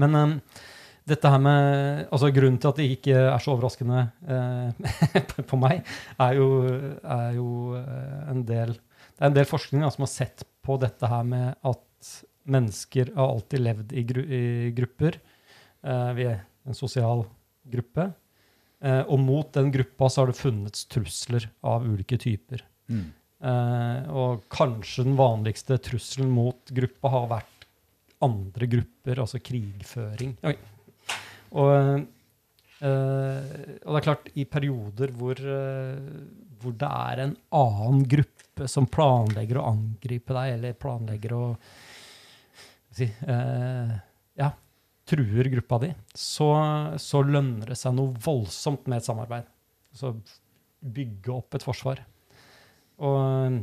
[0.00, 0.34] Men eh,
[1.08, 5.80] dette her med, altså Grunnen til at det ikke er så overraskende eh, på meg,
[6.20, 6.48] er jo,
[7.00, 10.76] er jo eh, en del Det er en del forskning da, som har sett på
[10.80, 12.12] dette her med at
[12.48, 14.44] mennesker har alltid levd i, gru, i
[14.76, 15.18] grupper.
[15.82, 17.24] Eh, vi er en sosial
[17.68, 18.08] gruppe.
[18.78, 22.62] Eh, og mot den gruppa så har det funnets trusler av ulike typer.
[22.88, 23.06] Mm.
[23.38, 27.66] Eh, og kanskje den vanligste trusselen mot gruppa har vært
[28.24, 30.36] andre grupper, altså krigføring.
[30.42, 31.18] Okay.
[31.58, 32.04] Og,
[32.82, 36.22] eh, og det er klart, i perioder hvor, eh,
[36.58, 41.44] hvor det er en annen gruppe som planlegger å angripe deg, eller planlegger å
[42.98, 43.94] si, eh,
[44.38, 44.50] ja,
[45.08, 46.50] truer gruppa di, så,
[47.00, 49.48] så lønner det seg noe voldsomt med et samarbeid.
[49.96, 50.12] Så
[50.78, 52.02] bygge opp et forsvar.
[53.02, 53.58] Og,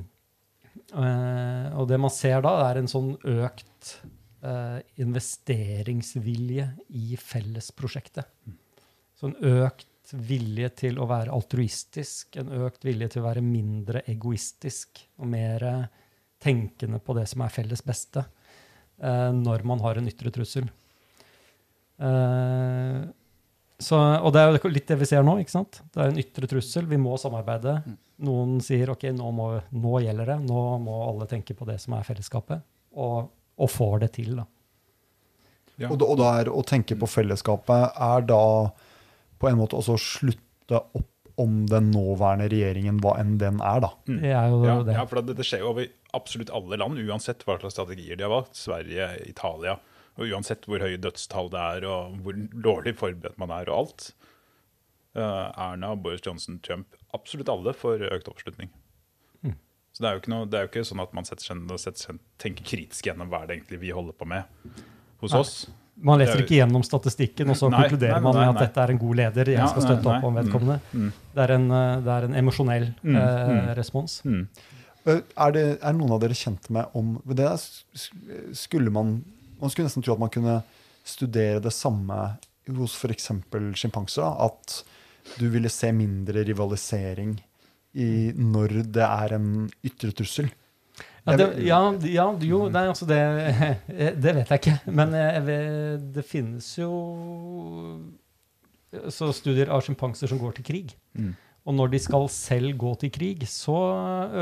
[0.95, 3.97] eh, og det man ser da, er en sånn økt
[4.43, 8.31] eh, investeringsvilje i fellesprosjektet.
[9.15, 14.03] Så en økt vilje til å være altruistisk, en økt vilje til å være mindre
[14.11, 15.63] egoistisk og mer
[16.45, 18.25] tenkende på det som er felles beste,
[19.01, 20.67] eh, når man har en ytre trussel.
[22.01, 23.03] Eh,
[23.85, 25.37] så, og det er jo litt det vi ser nå.
[25.41, 25.81] ikke sant?
[25.93, 27.77] Det er en ytre trussel, vi må samarbeide.
[28.23, 31.97] Noen sier ok, nå, må, nå gjelder det, nå må alle tenke på det som
[31.97, 32.63] er fellesskapet,
[32.95, 33.27] og,
[33.59, 34.35] og får det til.
[34.39, 34.45] da.
[35.75, 35.89] Ja.
[35.91, 38.41] Og, da- og da er å tenke på fellesskapet er da
[39.41, 43.89] på en måte også slutte opp om den nåværende regjeringen, hva enn den er, da.
[44.07, 44.19] Mm.
[44.23, 44.93] Det er jo Ja, det.
[44.95, 48.23] ja, for det, det skjer jo over absolutt alle land, uansett hva slags strategier de
[48.23, 48.55] har valgt.
[48.55, 49.75] Sverige, Italia.
[50.15, 54.09] Og uansett hvor høye dødstall det er, og hvor dårlig forberedt man er, og alt.
[55.15, 55.21] Eh,
[55.67, 58.69] Erna, Boris Johnson, Trump Absolutt alle får økt oppslutning.
[59.43, 59.55] Mm.
[59.95, 61.59] Så det er, jo ikke noe, det er jo ikke sånn at man setter seg
[61.61, 64.43] ned og setter seg, tenker kritisk gjennom hva det egentlig vi holder på med
[65.23, 65.39] hos Nei.
[65.39, 65.53] oss.
[65.95, 68.63] Man leser er ikke gjennom statistikken, og så Nei, konkluderer nei, man med nei, at
[68.65, 69.51] dette er en god leder.
[69.53, 70.75] Jeg Ja, skal nei, støtte opp om vedkommende.
[70.91, 71.11] Mm.
[71.31, 73.69] Det, er en, eh, det er en emosjonell Mm, eh, mm.
[73.79, 74.17] respons.
[74.27, 74.41] Mm.
[75.05, 77.47] Eh, Er, det, er noen av dere kjent med om det
[78.59, 79.21] skulle man
[79.59, 80.59] Man skulle nesten tro at man kunne
[81.05, 82.19] studere det samme
[82.77, 83.31] hos f.eks.
[83.77, 84.25] sjimpanser.
[84.45, 84.81] At
[85.39, 87.37] du ville se mindre rivalisering
[87.95, 89.49] i når det er en
[89.85, 90.51] ytre trussel.
[91.25, 93.17] Ja, det, ja, ja, jo, nei, altså det,
[94.23, 94.75] det vet jeg ikke.
[94.93, 95.57] Men jeg
[96.13, 96.91] det finnes jo
[99.11, 100.93] så studier av sjimpanser som går til krig.
[101.17, 101.33] Mm.
[101.65, 103.75] Og når de skal selv gå til krig, så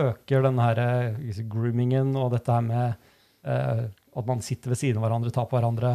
[0.10, 2.98] øker den her eh, groomingen og dette her med
[3.48, 3.86] eh,
[4.18, 5.92] at man sitter ved siden av hverandre, tar på hverandre,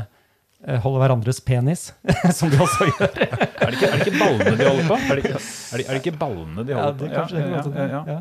[0.82, 1.84] holder hverandres penis,
[2.38, 3.12] som de også gjør.
[3.14, 4.96] Er det, ikke, er det ikke ballene de holder på?
[4.98, 7.14] Er det, ikke- er det, er det ikke ballene de Ja, holder det på?
[7.14, 8.20] kanskje det ja, kan ja, ja, ja.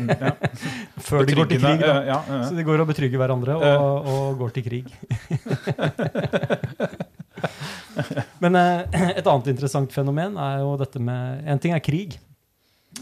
[0.00, 0.30] Mm, ja.
[1.10, 1.86] Før de går til krig, da.
[1.92, 2.40] Ja, ja, ja.
[2.48, 4.88] Så de går og betrygger hverandre og, og går til krig.
[8.42, 8.80] Men eh,
[9.16, 12.16] et annet interessant fenomen er jo dette med En ting er krig.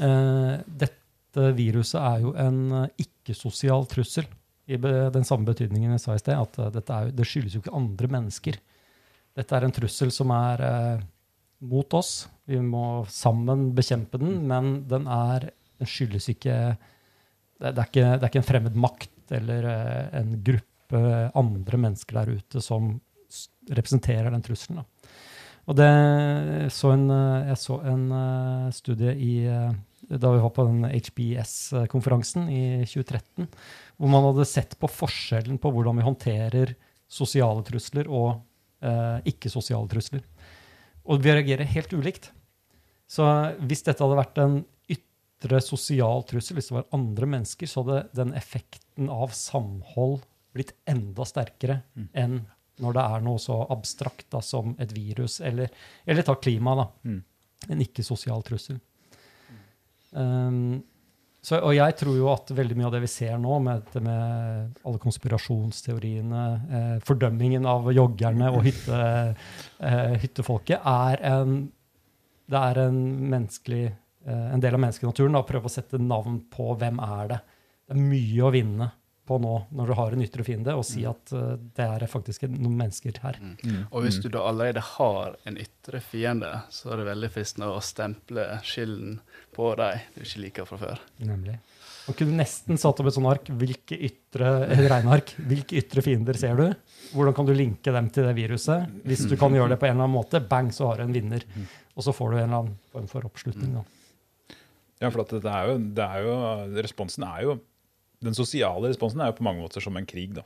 [0.03, 4.27] Eh, dette viruset er jo en eh, ikke-sosial trussel.
[4.67, 7.63] I den samme betydningen jeg sa i sted, at eh, dette er, det skyldes jo
[7.63, 8.61] ikke andre mennesker.
[9.35, 11.05] Dette er en trussel som er eh,
[11.69, 12.15] mot oss.
[12.49, 15.51] Vi må sammen bekjempe den, men den, er,
[15.81, 20.07] den skyldes ikke det, det, er ikke det er ikke en fremmed makt eller eh,
[20.21, 21.05] en gruppe
[21.35, 22.93] andre mennesker der ute som
[23.73, 24.83] representerer den trusselen.
[24.83, 25.13] Da.
[25.65, 27.07] Og det så en,
[27.49, 29.73] jeg så en uh, studie i, eh,
[30.21, 33.49] da vi var på den HBS-konferansen i 2013,
[33.99, 36.75] hvor man hadde sett på forskjellen på hvordan vi håndterer
[37.11, 38.31] sosiale trusler og
[38.85, 40.25] eh, ikke-sosiale trusler.
[41.05, 42.31] Og vi reagerer helt ulikt.
[43.11, 43.27] Så
[43.69, 44.61] hvis dette hadde vært en
[44.91, 50.23] ytre sosial trussel, hvis det var andre mennesker, så hadde den effekten av samhold
[50.55, 51.83] blitt enda sterkere
[52.15, 52.45] enn
[52.83, 55.71] når det er noe så abstrakt da, som et virus, eller,
[56.07, 56.87] eller ta klima, da.
[57.07, 57.21] Mm.
[57.71, 58.81] En ikke-sosial trussel.
[60.15, 60.83] Um,
[61.45, 64.79] så, og jeg tror jo at veldig mye av det vi ser nå, med, med
[64.89, 66.45] alle konspirasjonsteoriene,
[66.79, 69.01] eh, fordømmingen av joggerne og hytte,
[69.85, 71.59] eh, hyttefolket, er en,
[72.49, 73.93] det er en, eh,
[74.25, 75.37] en del av menneskenaturen.
[75.37, 77.41] Å prøve å sette navn på hvem er det.
[77.85, 78.89] Det er mye å vinne
[79.25, 82.45] på nå, når du har en ytre fiende, og si at uh, det er faktisk
[82.51, 83.39] noen mennesker her.
[83.41, 83.87] Mm.
[83.91, 87.81] Og hvis du da allerede har en ytre fiende, så er det veldig fristende å
[87.85, 89.19] stemple skylden
[89.55, 91.03] på deg, du ikke liker fra før.
[91.25, 91.57] Nemlig.
[92.05, 93.49] Man kunne nesten satt opp et sånt ark.
[93.61, 95.33] Hvilke ytre, et regneark.
[95.49, 96.67] Hvilke ytre fiender ser du?
[97.15, 98.91] Hvordan kan du linke dem til det viruset?
[99.09, 101.15] Hvis du kan gjøre det på en eller annen måte, bang, så har du en
[101.17, 101.47] vinner.
[101.95, 103.79] Og så får du en eller annen form for oppslutning.
[103.79, 104.59] Da.
[105.01, 106.35] Ja, for at det er jo, det er jo
[106.85, 107.57] Responsen er jo
[108.25, 110.45] Den sosiale responsen er jo på mange måter som en krig, da.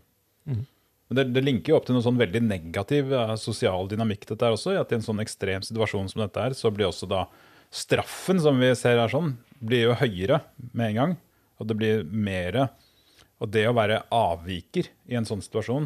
[0.49, 0.65] Mm.
[1.09, 4.45] Men det, det linker jo opp til noe sånn veldig negativ eh, sosial dynamikk, dette
[4.45, 4.75] her også.
[4.77, 7.25] At i en sånn ekstrem situasjon som dette er, så blir også da
[7.75, 11.17] straffen, som vi ser her sånn, blir jo høyere med en gang.
[11.59, 12.69] Og det blir mer
[13.39, 15.85] Og det å være avviker i en sånn situasjon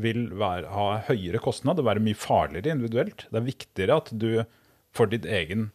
[0.00, 3.26] vil være, ha høyere kostnad og være mye farligere individuelt.
[3.28, 4.30] Det er viktigere at du
[4.96, 5.68] for ditt egen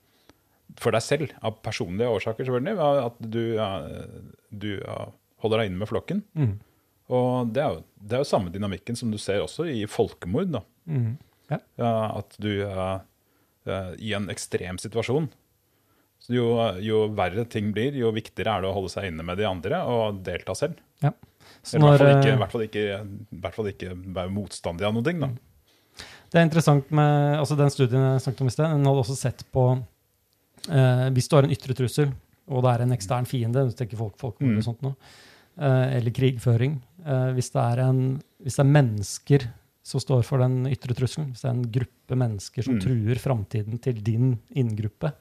[0.82, 3.70] for deg selv, av personlige årsaker selvfølgelig, at du, ja,
[4.50, 4.98] du ja,
[5.44, 6.22] holder deg inne med flokken.
[6.38, 6.54] Mm.
[7.16, 10.54] Og det er, jo, det er jo samme dynamikken som du ser også i folkemord.
[10.56, 10.62] da.
[10.90, 11.16] Mm.
[11.52, 11.60] Ja.
[11.78, 13.02] Ja, at du uh,
[13.70, 15.30] uh, i en ekstrem situasjon
[16.26, 16.46] så jo,
[16.82, 19.82] jo verre ting blir, jo viktigere er det å holde seg inne med de andre
[19.86, 20.80] og delta selv.
[21.04, 21.12] Ja.
[21.62, 22.86] Så Eller i hvert fall når, eh, i hvert fall ikke,
[23.44, 25.22] hvert fall ikke være motstandig av noen ting.
[25.22, 25.30] da.
[26.32, 28.74] Det er interessant med altså den studien jeg snakket om i sted.
[28.74, 32.10] Den hadde også sett på eh, Hvis du har en ytre trussel,
[32.48, 34.58] og det er en ekstern fiende, hvis det tenker folk, folk Mm.
[34.58, 34.96] og sånt noe,
[35.58, 39.48] eh, eller krigføring eh, hvis, det en, hvis det er mennesker
[39.86, 42.82] som står for den ytre trusselen, hvis det er en gruppe mennesker som Mm.
[42.82, 45.14] truer framtiden til din inngruppe,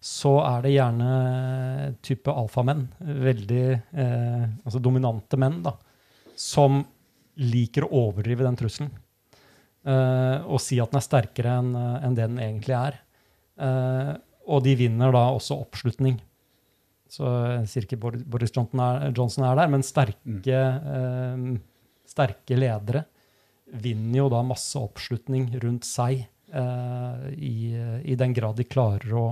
[0.00, 5.72] så er det gjerne type alfamenn, veldig eh, altså dominante menn, da,
[6.36, 6.84] som
[7.36, 8.90] liker å overdrive den trusselen.
[9.86, 12.94] eh, og si at den er sterkere enn en det den egentlig er.
[13.60, 14.16] Eh,
[14.48, 16.18] og de vinner da også oppslutning.
[17.14, 17.30] Så
[17.70, 20.60] Sirke Boris, Johnson, er, Johnson er der, men sterke,
[20.98, 21.48] eh,
[22.10, 23.04] sterke ledere
[23.74, 27.56] vinner jo da masse oppslutning rundt seg eh, i,
[28.04, 29.26] i den grad de klarer å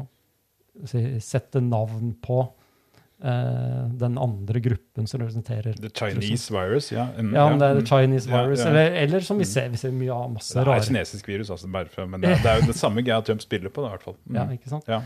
[0.88, 7.08] si, sette navn på eh, den andre gruppen som representerer The Chinese virus, ja.
[7.16, 7.82] Mm, Ja, om det er mm.
[7.82, 8.70] the Chinese mm, virus, ja.
[8.72, 11.52] Eller, eller som vi ser, vi ser mye av masse Det er rare kinesisk virus,
[11.54, 13.84] altså, bare for, men det er, det er jo det samme greia Trump spiller på.
[13.84, 14.18] Da, i hvert fall.
[14.24, 14.38] Mm.
[14.40, 14.88] Ja, ikke sant?
[14.90, 15.02] Ja.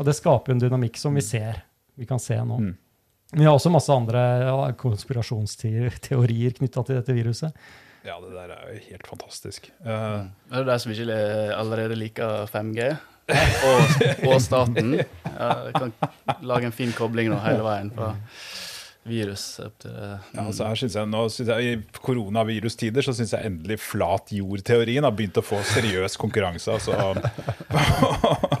[0.00, 1.60] Og det skaper jo en dynamikk som vi ser.
[2.00, 2.56] Vi kan se nå.
[2.64, 2.72] Mm.
[3.30, 7.52] Men vi har også masse andre ja, konspirasjonsteorier knytta til dette viruset.
[8.02, 9.68] ja, det der er jo helt fantastisk.
[9.84, 11.20] Eh, Er det de som ikke
[11.54, 12.90] allerede liker 5G?
[13.30, 14.96] Og, og staten?
[15.40, 15.92] Ja, kan
[16.44, 18.10] lage en fin kobling nå hele veien fra
[19.08, 23.48] virus opp ja, altså her synes jeg, nå synes jeg I koronavirustider så syns jeg
[23.48, 26.74] endelig flat jord-teorien har begynt å få seriøs konkurranse.
[26.76, 26.92] Altså.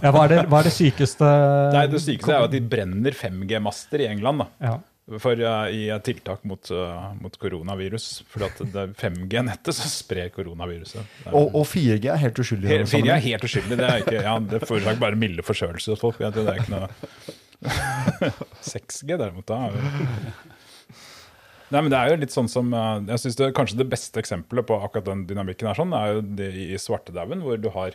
[0.00, 1.26] Ja, hva, er det, hva er det sykeste
[1.74, 4.40] Nei, det sykeste er jo at de brenner 5G-master i England.
[4.46, 4.46] da.
[4.64, 5.18] Ja.
[5.20, 8.06] For uh, I tiltak mot, uh, mot koronavirus.
[8.30, 11.02] For at det er 5G-nettet som sprer koronaviruset.
[11.26, 12.70] Er- Og, og 4G er helt uskyldig.
[12.70, 13.76] He- 4G er helt uskyldig.
[13.82, 16.22] Det er ikke, ja, det forårsaker bare milde forkjølelser hos folk.
[16.24, 17.36] Jeg tror det er ikke noe
[18.72, 19.68] 6G derimot, da
[21.70, 24.18] Nei, men det er jo litt sånn som eh, Jeg synes det Kanskje det beste
[24.22, 27.94] eksempelet på akkurat den dynamikken er sånn, er jo det i Svartedauden, hvor du har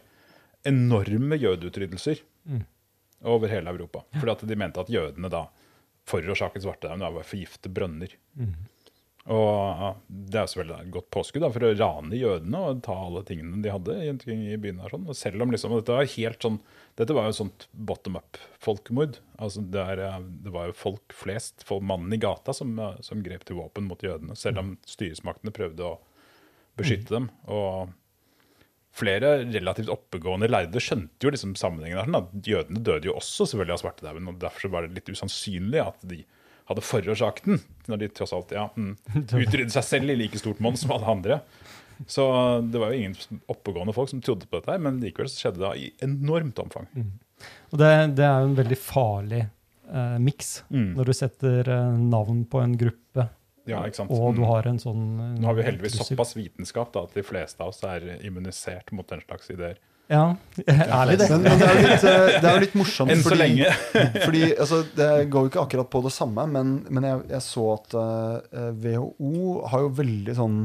[0.66, 2.22] enorme jødeutryddelser
[3.26, 4.02] over hele Europa.
[4.16, 5.44] Fordi at de mente at jødene da
[6.10, 8.16] forårsaket svartedauden ved å forgifte brønner.
[9.26, 13.62] Og Det er selvfølgelig et godt påskudd for å rane jødene og ta alle tingene
[13.64, 13.96] de hadde.
[14.06, 15.08] i, byen her, sånn.
[15.10, 16.60] Og selv om liksom, dette var helt sånn,
[17.00, 19.18] dette var jo sånt bottom up-folkemord.
[19.42, 23.46] Altså det, eh, det var jo folk flest, mannen i gata, som, eh, som grep
[23.46, 24.38] til våpen mot jødene.
[24.38, 25.98] Selv om styresmaktene prøvde å
[26.78, 27.32] beskytte dem.
[27.48, 27.90] Og
[28.96, 32.06] flere relativt oppegående lærde skjønte jo liksom sammenhengen der.
[32.06, 35.82] sånn at Jødene døde jo også selvfølgelig av svartedauden, og derfor var det litt usannsynlig
[35.82, 36.22] at de
[36.70, 37.60] hadde forårsaket den,
[37.92, 38.96] når de tross alt ja, mm,
[39.44, 41.40] utryddet seg selv i like stort monn som alle andre.
[42.12, 42.26] Så
[42.72, 45.62] det var jo ingen oppegående folk som trodde på dette, her, men likevel så skjedde
[45.64, 46.90] det i enormt omfang.
[47.72, 50.96] Og det, det er jo en veldig farlig eh, miks Mm.
[50.98, 53.30] når du setter eh, navn på en gruppe,
[53.66, 54.48] Ja, og du Mm.
[54.50, 56.16] har en sånn eh, Nå har vi heldigvis trussel.
[56.18, 59.78] såpass vitenskap da, at de fleste av oss er immunisert mot den slags ideer.
[60.12, 60.36] Ja,
[60.68, 61.30] ærlig det.
[61.32, 63.72] Men, men det, er litt, eh, det er jo litt morsomt, Enn så fordi, lenge.
[64.26, 67.66] fordi altså, det går jo ikke akkurat på det samme, men, men jeg, jeg så
[67.74, 70.60] at uh, WHO har jo veldig sånn,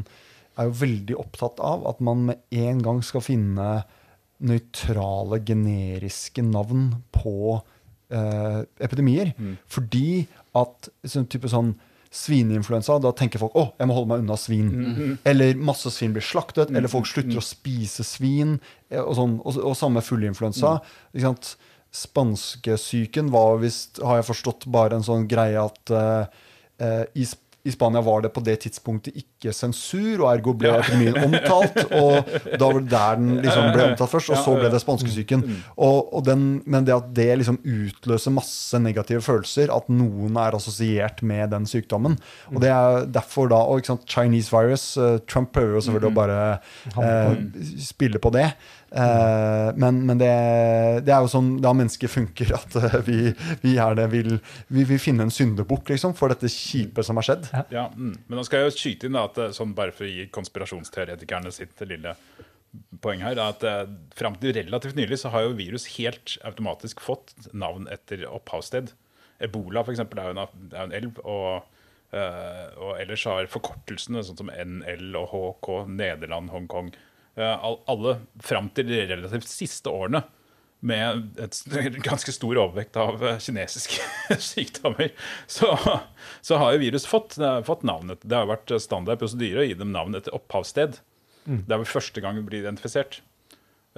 [0.61, 3.71] er jo veldig opptatt av at man med en gang skal finne
[4.45, 9.33] nøytrale, generiske navn på uh, epidemier.
[9.41, 9.57] Mm.
[9.73, 10.25] Fordi
[10.61, 11.75] at sånn type sånn
[12.11, 14.71] svineinfluensa, da tenker folk å, jeg må holde meg unna svin.
[14.71, 15.11] Mm.
[15.31, 18.57] Eller masse svin blir slaktet, eller folk slutter å spise svin.
[18.91, 20.81] eh, Og, sånn, og, og samme fugleinfluensa.
[21.15, 21.37] Mm.
[21.91, 27.27] Spanskesyken var visst, har jeg forstått, bare en sånn greie at eh, i,
[27.67, 31.79] i Spania var det på det tidspunktet ikke sensur, og ergo ble epidemien omtalt.
[31.97, 32.29] Og
[32.61, 35.45] da var det der den liksom ble omtalt først, og så ble det spanskesyken.
[35.77, 40.59] Og, og den, men det at det liksom utløser masse negative følelser, at noen er
[40.59, 42.19] assosiert med den sykdommen.
[42.53, 46.11] Og det er derfor da og ikke sant, Chinese virus eh, Trump prøver jo selvfølgelig
[46.11, 46.39] å bare
[47.01, 48.51] eh, spille på det.
[48.91, 50.31] Uh, men men det,
[51.07, 53.31] det er jo sånn da mennesker funker, at uh, vi,
[53.63, 54.33] vi er det vil
[54.67, 57.47] Vi vil finne en syndebukk liksom, for dette kjipe som har skjedd.
[57.71, 58.17] Ja, mm.
[58.27, 60.29] Men nå skal jeg jo skyte inn da, at eh, sånn bare for å gi
[60.35, 62.15] konspirasjonsteoretikerne sitt lille
[63.03, 67.03] poeng her, er at frem fram til relativt nylig så har jo virus helt automatisk
[67.03, 68.93] fått navn etter opphavssted.
[69.43, 71.67] Ebola for eksempel, er en, er en elv, og,
[72.11, 76.89] Uh, og ellers har forkortelsene sånn som NL og HK, Nederland, Hongkong
[77.39, 80.25] uh, Alle fram til de relativt siste årene
[80.81, 81.59] med et
[82.09, 84.01] ganske stor overvekt av eh, kinesiske
[84.51, 85.13] sykdommer,
[85.51, 85.73] så,
[86.41, 88.23] så har jo virus fått, fått navnet.
[88.25, 91.01] Det har vært standard prosedyre å gi dem navn etter opphavssted.
[91.51, 93.23] Det er vel første gang det blir identifisert.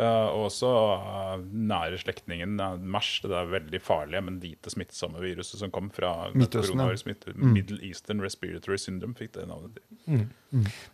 [0.01, 5.61] Eh, og også eh, nære slektningen MERS, det der veldig farlige, men lite smittsomme viruset
[5.61, 6.87] som kom fra Midtøsten, ja.
[6.87, 9.77] koronavirus, Midt- Middle Eastern Respiratory Syndrome, fikk det navnet.
[10.07, 10.23] til.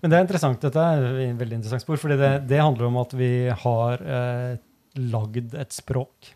[0.02, 1.06] Men det er interessant, dette er
[1.38, 3.30] veldig interessant spor, fordi det, det handler om at vi
[3.62, 4.58] har eh,
[4.98, 6.34] lagd et språk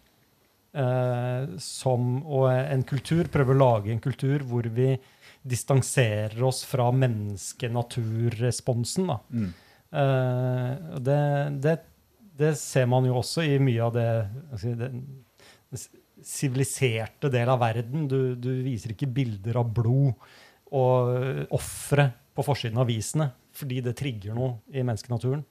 [0.73, 4.97] eh, som, og en kultur, prøver å lage en kultur hvor vi
[5.43, 9.11] distanserer oss fra menneske-natur-responsen.
[9.33, 9.53] Mm.
[9.93, 10.71] Eh,
[11.03, 11.77] det, det,
[12.39, 14.11] det ser man jo også i mye av det
[14.53, 14.97] altså, den
[16.23, 18.09] siviliserte del av verden.
[18.09, 20.13] Du, du viser ikke bilder av blod
[20.73, 20.97] og
[21.53, 25.45] ofre på forsiden av avisene fordi det trigger noe i menneskenaturen.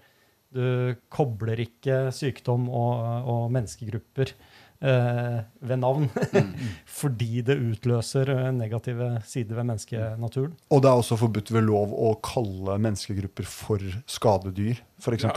[0.52, 4.34] Du kobler ikke sykdom og, og menneskegrupper
[4.82, 6.10] eh, ved navn
[7.00, 10.54] fordi det utløser eh, negative sider ved menneskenaturen.
[10.74, 15.28] Og det er også forbudt ved lov å kalle menneskegrupper for skadedyr, f.eks.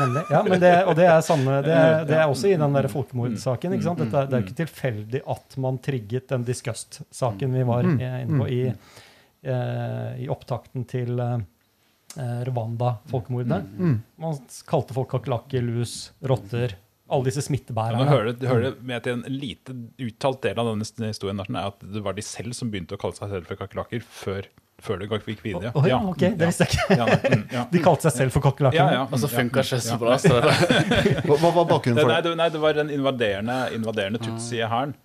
[0.00, 0.26] Nemlig.
[0.32, 2.90] Ja, men det, og det er, samme, det, er, det er også i den der
[2.92, 3.76] folkemordsaken.
[3.76, 4.04] ikke sant?
[4.04, 8.62] Dette, det er ikke tilfeldig at man trigget den disgust-saken vi var inne på i,
[9.46, 11.42] eh, i opptakten til eh,
[12.16, 13.68] Rwanda-folkemordet.
[13.78, 13.98] Mm.
[14.22, 16.76] Man kalte folk kakerlakker, lus, rotter.
[17.12, 18.08] Alle disse smittebærerne.
[18.08, 21.72] hører det, hører det med til en lite uttalt del av denne historien Narsen, er
[21.74, 24.48] at det var de selv som begynte å kalle seg selv for kakerlakker før,
[24.80, 25.74] før det gikk videre.
[25.76, 26.96] Å ja, ok, det visste jeg ikke.
[27.02, 27.66] Ja, mm.
[27.74, 28.80] De kalte seg selv for kakerlakker.
[28.80, 29.04] Ja, ja.
[29.10, 30.16] Og så Ja, funka ikke så bra.
[30.22, 30.32] Så
[31.28, 32.30] Hva, hva var bakgrunnen for for nei, det?
[32.30, 34.96] det, nei, det var den invaderende, invaderende tutsi-hæren.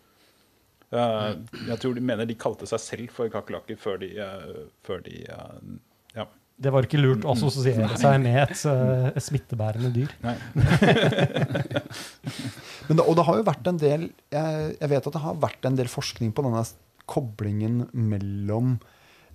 [0.90, 1.36] Uh,
[1.68, 5.20] jeg tror de mener de kalte seg selv for kakerlakker før de, uh, før de
[5.36, 5.60] uh.
[6.60, 10.12] Det var ikke lurt å assosiere seg med et uh, smittebærende dyr.
[12.90, 15.40] Men det, og det har jo vært en del jeg, jeg vet at det har
[15.40, 16.64] vært en del forskning på denne
[17.10, 18.76] koblingen mellom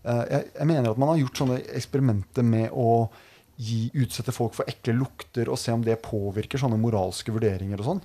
[0.05, 3.09] uh, jeg, jeg mener at man har gjort sånne eksperimenter med å
[3.57, 7.89] gi, utsette folk for ekle lukter og se om det påvirker sånne moralske vurderinger og
[7.93, 8.05] sånn.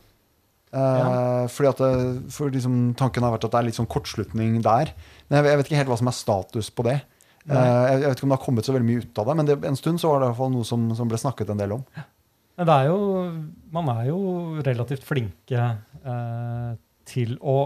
[0.70, 1.94] Eh, Fordi at det,
[2.34, 4.94] for liksom, Tanken har vært at det er litt sånn kortslutning der.
[5.28, 7.00] Men jeg, jeg vet ikke helt hva som er status på det.
[7.50, 9.50] Eh, jeg, vet ikke om det har kommet så veldig mye ut av det, men
[9.50, 11.62] det, en stund så var det i hvert fall noe som, som ble snakket en
[11.62, 11.86] del om.
[12.60, 13.00] Men er jo,
[13.74, 14.20] man er jo
[14.66, 15.70] relativt flinke
[16.04, 16.72] eh,
[17.10, 17.58] til å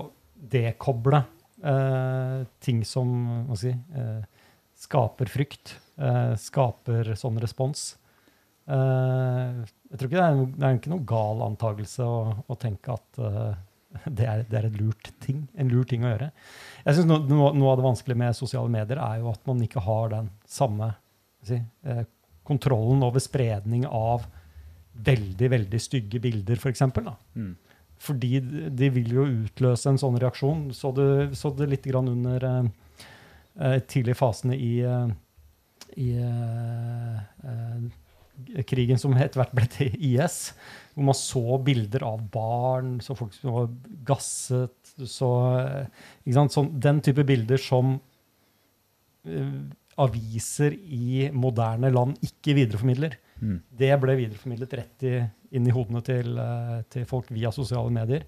[0.53, 1.23] dekoble
[1.63, 3.11] eh, ting som
[3.49, 4.47] hva si, eh,
[4.83, 7.93] skaper frykt, eh, skaper sånn respons.
[8.69, 12.95] Eh, jeg tror ikke det er, det er ikke noe gal antakelse å, å tenke
[12.95, 13.23] at
[14.17, 16.31] det, er, det er et lurt ting, en lur ting å gjøre.
[16.85, 19.61] Jeg synes noe, noe, noe av det vanskelige med sosiale medier er jo at man
[19.65, 20.93] ikke har den samme
[21.43, 22.03] si, eh,
[22.47, 24.25] kontrollen over spredning av
[24.93, 26.81] veldig veldig stygge bilder, f.eks.
[27.35, 27.53] Mm.
[28.03, 30.65] Fordi de- de vil jo utløse en sånn reaksjon.
[30.75, 32.63] Så du så det litt grann under eh,
[33.59, 35.07] eh, tidlige fasene i, eh,
[35.97, 37.17] i eh,
[37.47, 37.85] eh,
[38.67, 40.53] krigen som etter hvert ble til IS,
[40.93, 43.69] hvor man så bilder av barn, så folk som var
[44.07, 45.29] gasset, så
[46.33, 46.55] sant?
[46.55, 47.95] Sånn, Den type bilder som
[49.29, 49.61] uh,
[50.03, 53.17] aviser i moderne land ikke videreformidler.
[53.43, 53.57] Mm.
[53.69, 55.15] Det ble videreformidlet rett i,
[55.57, 58.27] inn i hodene til, uh, til folk via sosiale medier,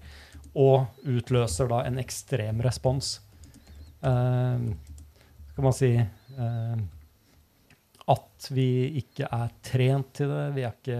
[0.56, 3.18] og utløser da en ekstrem respons.
[4.02, 4.74] Uh,
[5.56, 6.76] kan man si eh,
[8.12, 8.68] at vi
[9.00, 10.44] ikke er trent til det.
[10.54, 10.98] Vi er ikke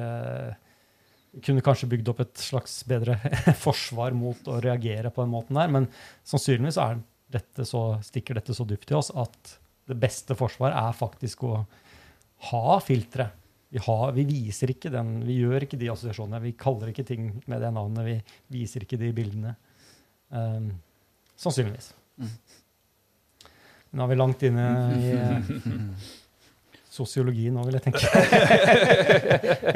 [1.45, 3.19] kunne kanskje bygd opp et slags bedre
[3.65, 5.89] forsvar mot å reagere på den måten der, men
[6.27, 7.01] sannsynligvis er
[7.33, 11.59] dette så, stikker dette så dypt i oss at det beste forsvar er faktisk å
[12.51, 13.29] ha filtre.
[13.69, 17.31] Vi, har, vi viser ikke den, vi gjør ikke de assosiasjonene, vi kaller ikke ting
[17.51, 19.57] med det navnet, vi viser ikke de bildene.
[20.31, 20.71] Um,
[21.39, 21.91] sannsynligvis.
[22.17, 22.33] Mm.
[23.97, 25.11] Nå er vi langt inne i
[26.97, 28.09] sosiologien nå, vil jeg tenke.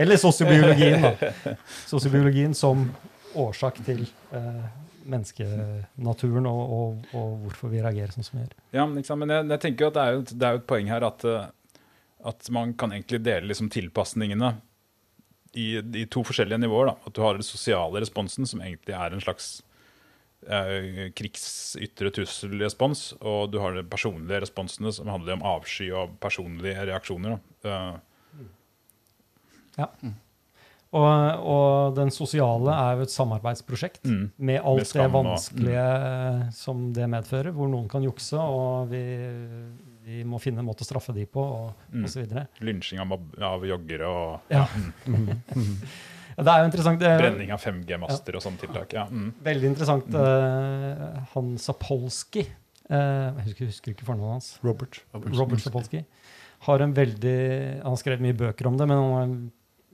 [0.01, 1.57] Eller sosiobiologien, da.
[1.91, 2.87] Sosiobiologien som
[3.39, 4.65] årsak til eh,
[5.11, 8.57] menneskenaturen og, og, og hvorfor vi reagerer sånn som vi gjør.
[8.77, 11.25] Ja, men, men jeg, jeg tenker at det er jo, et- et poeng her at,
[11.29, 11.47] eh,
[12.33, 14.55] at man kan egentlig dele liksom tilpasningene
[15.59, 15.69] i,
[16.03, 16.93] i to forskjellige nivåer.
[16.93, 16.97] Da.
[17.11, 19.61] At du har den sosiale responsen, som egentlig er en slags
[20.49, 26.87] eh, krigsytre trusselrespons, og du har de personlige responsene, som handler om avsky og personlige
[26.89, 27.39] reaksjoner.
[27.65, 27.77] Da.
[29.79, 29.87] Ja.
[30.91, 34.25] Og, og den sosiale er jo et samarbeidsprosjekt mm.
[34.43, 38.91] med Med alt det vanskelige og- eh, som det medfører, hvor noen kan jukse, og
[38.91, 39.03] vi,
[40.09, 42.05] vi må finne en måte å straffe de på, og, Mm.
[42.05, 42.49] og så videre.
[42.61, 43.13] Lynsjing av,
[43.43, 44.67] av joggere og Ja.
[46.37, 47.01] Ja, Det er jo interessant.
[47.03, 48.97] Det er brenning av 5G-master og sånne tiltak.
[48.97, 49.07] Ja.
[49.11, 49.31] Mm.
[49.45, 50.15] veldig interessant.
[50.15, 54.51] eh, han Sapolsky eh, Jeg husker, husker ikke fornavnet hans.
[54.65, 55.03] Robert.
[55.15, 56.05] Robert Sapolsky
[56.67, 57.39] har en veldig
[57.83, 59.41] Han har skrevet mye bøker om det, men han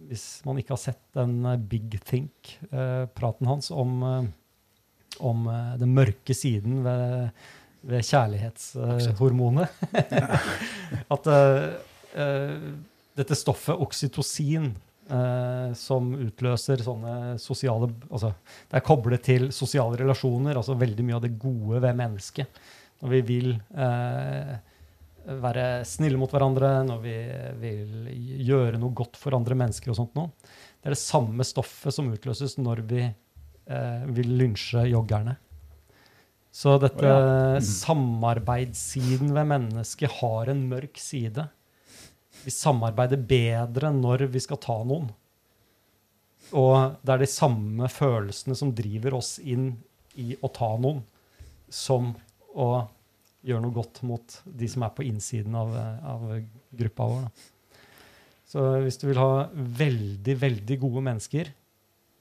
[0.08, 4.24] hvis man ikke har sett den eh, Big Think-praten hans om, eh,
[5.24, 7.30] om eh, den mørke siden ved,
[7.86, 9.68] ved kjærlighetshormonet
[11.14, 11.76] At uh,
[12.16, 12.68] eh,
[13.16, 14.74] dette stoffet oksytocin
[15.10, 18.32] eh, som utløser sånne sosiale altså,
[18.66, 22.62] Det er koblet til sosiale relasjoner, altså veldig mye av det gode ved mennesket.
[23.02, 24.54] Når vi vil eh,
[25.26, 27.16] være snille mot hverandre, når vi
[27.62, 28.10] vil
[28.46, 30.30] gjøre noe godt for andre mennesker og sånt noe.
[30.78, 35.36] Det er det samme stoffet som utløses når vi eh, vil lynsje joggerne.
[36.56, 41.44] Så dette Å, samarbeidssiden ved mennesket har en mørk side.
[42.44, 45.08] Vi samarbeider bedre når vi skal ta noen.
[46.54, 49.72] Og det er de samme følelsene som driver oss inn
[50.20, 51.02] i å ta noen,
[51.68, 52.12] som
[52.54, 52.68] å
[53.46, 55.74] gjøre noe godt mot de som er på innsiden av,
[56.06, 56.24] av
[56.78, 57.26] gruppa vår.
[57.26, 57.80] Da.
[58.46, 61.50] Så hvis du vil ha veldig, veldig gode mennesker,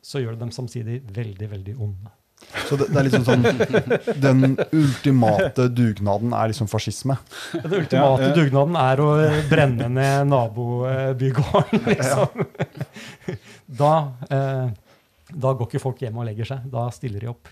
[0.06, 2.14] så gjør du dem samtidig veldig, veldig onde.
[2.66, 3.44] Så det, det er liksom sånn
[4.24, 7.18] Den ultimate dugnaden er liksom fascisme.
[7.54, 8.34] Den ultimate Ja, ja.
[8.38, 9.10] dugnaden er å
[9.52, 12.46] brenne ned nabobygården, liksom.
[13.66, 13.92] Da,
[14.30, 14.68] eh,
[15.36, 16.66] da går ikke folk hjem og legger seg.
[16.72, 17.50] Da stiller de opp.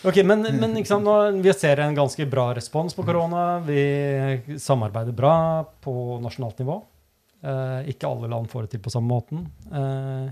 [0.00, 3.58] Ok, Men, men ikke sant, nå, vi ser en ganske bra respons på korona.
[3.66, 5.34] Vi samarbeider bra
[5.84, 5.92] på
[6.24, 6.78] nasjonalt nivå.
[7.44, 9.42] Eh, ikke alle land får det til på samme måten.
[9.68, 10.30] Eh,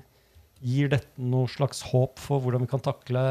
[0.64, 3.22] gir dette noe slags håp for hvordan vi kan takle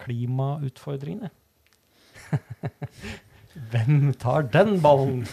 [0.00, 1.30] klimautfordringene?
[3.72, 5.24] Hvem tar den ballen?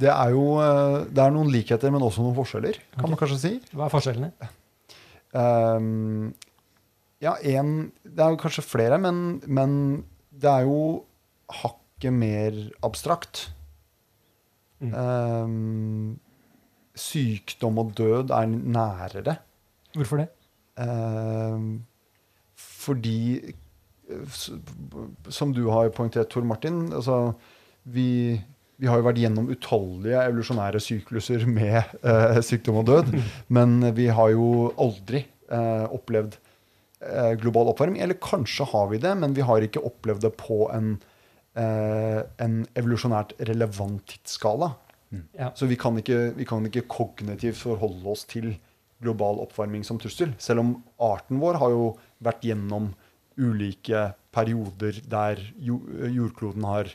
[0.00, 3.36] Det er jo eh, det er noen likheter, men også noen forskjeller, kan man kanskje
[3.42, 3.50] si.
[3.74, 4.30] Hva er forskjellene?
[5.36, 6.30] Um,
[7.20, 9.74] ja, en Det er jo kanskje flere, men, men
[10.32, 11.04] det er jo
[11.52, 12.56] hakket mer
[12.86, 13.50] abstrakt.
[14.80, 14.92] Mm.
[14.96, 16.18] Ehm,
[17.00, 19.36] sykdom og død er nærere.
[19.96, 20.28] Hvorfor det?
[20.80, 21.80] Ehm,
[22.56, 23.50] fordi
[25.30, 27.32] som du har poengtert, Tor Martin, altså,
[27.84, 28.40] vi,
[28.80, 33.12] vi har jo vært gjennom utallige evolusjonære sykluser med eh, sykdom og død,
[33.56, 36.36] men vi har jo aldri eh, opplevd
[37.06, 38.02] eh, global oppvarming.
[38.02, 40.94] Eller kanskje har vi det, men vi har ikke opplevd det på en,
[41.60, 44.72] en evolusjonært relevant tidsskala.
[45.34, 45.50] Ja.
[45.58, 48.52] Så vi kan, ikke, vi kan ikke kognitivt forholde oss til
[49.02, 50.34] global oppvarming som trussel.
[50.38, 51.86] Selv om arten vår har jo
[52.22, 52.92] vært gjennom
[53.40, 56.90] ulike perioder der jordkloden har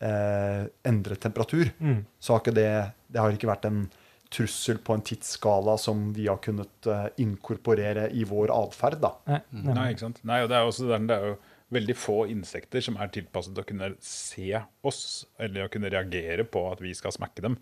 [0.00, 2.04] eh, endret temperatur, Mm.
[2.20, 2.68] så har ikke det,
[3.12, 3.82] det har ikke vært en
[4.30, 9.00] trussel på en tidsskala som vi har kunnet eh, inkorporere i vår atferd.
[9.26, 9.74] Nei, nei.
[9.74, 10.20] Nei, ikke sant?
[10.28, 11.36] Nei, og det er, også, den- det er jo
[11.74, 14.52] veldig få insekter som er tilpasset til å kunne se
[14.88, 15.00] oss,
[15.38, 17.58] eller å kunne reagere på at vi skal smekke dem.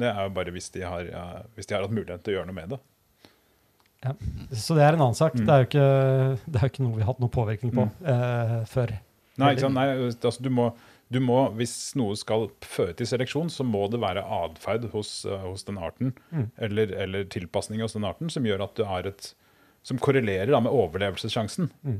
[0.00, 2.36] Det er jo bare hvis de har, ja, hvis de har hatt mulighet til å
[2.40, 2.80] gjøre noe med det.
[4.02, 4.14] Ja.
[4.58, 5.36] Så det er en annen sak.
[5.38, 5.44] Mm.
[5.46, 5.84] Det er ikke,
[6.48, 8.96] det er jo ikke noe vi har hatt noen påvirkning på eh, før.
[9.40, 9.52] Nei?
[9.76, 10.66] Nei, altså, du, må,
[11.12, 15.46] du må, hvis noe skal føre til seleksjon, så må det være atferd hos, eh,
[15.46, 16.48] hos den arten, Mm.
[16.66, 19.30] eller, eller tilpasning hos den arten, som gjør at du har et
[19.82, 21.70] som korrelerer da med overlevelsessjansen.
[21.82, 21.92] Så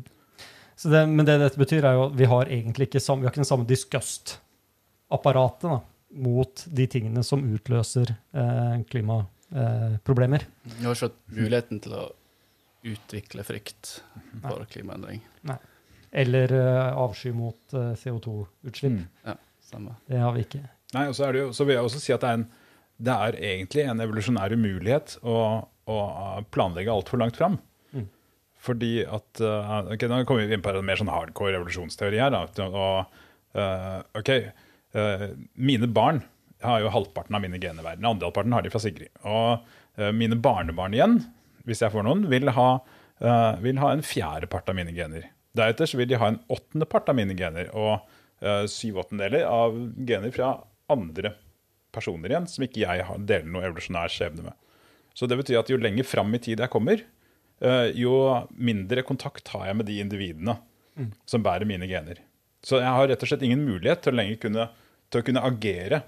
[0.90, 3.32] det, men det dette betyr, er jo at vi har egentlig ikke, sam, vi har
[3.34, 5.74] ikke den samme disgust-apparatet
[6.22, 10.42] mot de tingene som utløser eh, klimaproblemer.
[10.64, 12.02] Vi har ikke hatt muligheten til å
[12.92, 14.02] utvikle frykt
[14.42, 15.20] for klimaendring.
[15.48, 15.58] Nei.
[16.12, 18.98] Eller eh, avsky mot eh, CO2-utslipp.
[19.24, 19.38] Mm.
[19.64, 19.94] Stemmer.
[20.08, 20.62] Det har vi ikke.
[20.92, 22.48] Nei, og så, er det jo, så vil jeg også si at det er, en,
[23.00, 25.36] det er egentlig en evolusjonær umulighet å,
[25.88, 25.98] å
[26.52, 27.56] planlegge altfor langt fram.
[28.62, 32.34] Fordi at uh, ok, Nå kommer vi inn på en mer sånn hardcore revolusjonsteori her.
[32.34, 33.18] Da, og,
[33.58, 34.32] uh, ok,
[34.98, 35.26] uh,
[35.58, 36.22] Mine barn
[36.62, 38.06] har jo halvparten av mine gener i verden.
[38.06, 39.10] Andre halvparten har de fra Sigrid.
[39.26, 41.16] Og mine barnebarn igjen,
[41.66, 42.68] hvis jeg får noen, vil ha,
[43.60, 45.26] vil ha en fjerdepart av mine gener.
[45.58, 47.66] Deretter så vil de ha en åttendepart av mine gener.
[47.74, 49.74] Og syv åttendeler av
[50.06, 50.52] gener fra
[50.94, 51.34] andre
[51.92, 54.56] personer igjen, som ikke jeg deler noe evolusjonær skjebne med.
[55.18, 57.21] Så det betyr at jo lenger fram i tid jeg kommer, eh,
[57.94, 58.16] jo
[58.58, 60.56] mindre kontakt har jeg med de individene
[61.28, 62.18] som bærer mine gener.
[62.62, 64.66] Så jeg har rett og slett ingen mulighet til å lenger kunne,
[65.10, 66.02] til å kunne agere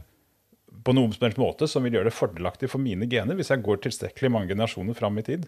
[0.85, 3.39] på noen som måte som vil gjøre det fordelaktig for mine gener.
[3.39, 5.47] Hvis jeg går tilstrekkelig mange generasjoner fram i tid,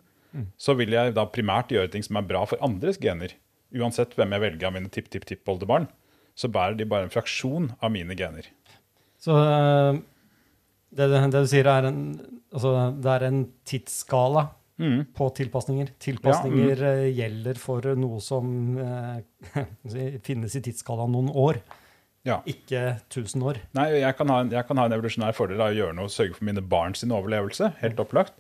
[0.61, 3.35] så vil jeg da primært gjøre ting som er bra for andres gener.
[3.77, 5.89] Uansett hvem jeg velger av mine tipp-tipp-tippoldebarn,
[6.37, 8.49] så bærer de bare en fraksjon av mine gener.
[9.23, 9.99] Så eh,
[10.93, 12.03] det, det, det du sier, er en,
[12.53, 14.49] altså, det er en tidsskala
[14.79, 15.07] Mm.
[15.17, 15.89] på tilpasninger.
[16.05, 19.65] Tilpasninger eh, gjelder for noe som eh,
[20.27, 21.63] finnes i tidsskala noen år,
[22.29, 22.43] Ja.
[22.45, 23.61] ikke 1000 år.
[23.79, 26.13] Nei, jeg kan, ha en, jeg kan ha en evolusjonær fordel av å gjøre noe
[26.13, 27.71] sørge for mine barn sin overlevelse.
[27.81, 28.37] Helt opplagt.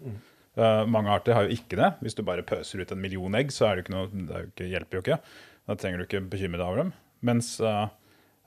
[0.56, 1.92] Eh, mange arter har jo ikke det.
[2.04, 4.52] Hvis du bare pøser ut en million egg, så er det ikke noe, det jo
[4.52, 5.20] ikke, hjelper jo ikke.
[5.68, 6.92] Da trenger du ikke bekymre deg over dem.
[7.26, 7.88] Mens, uh,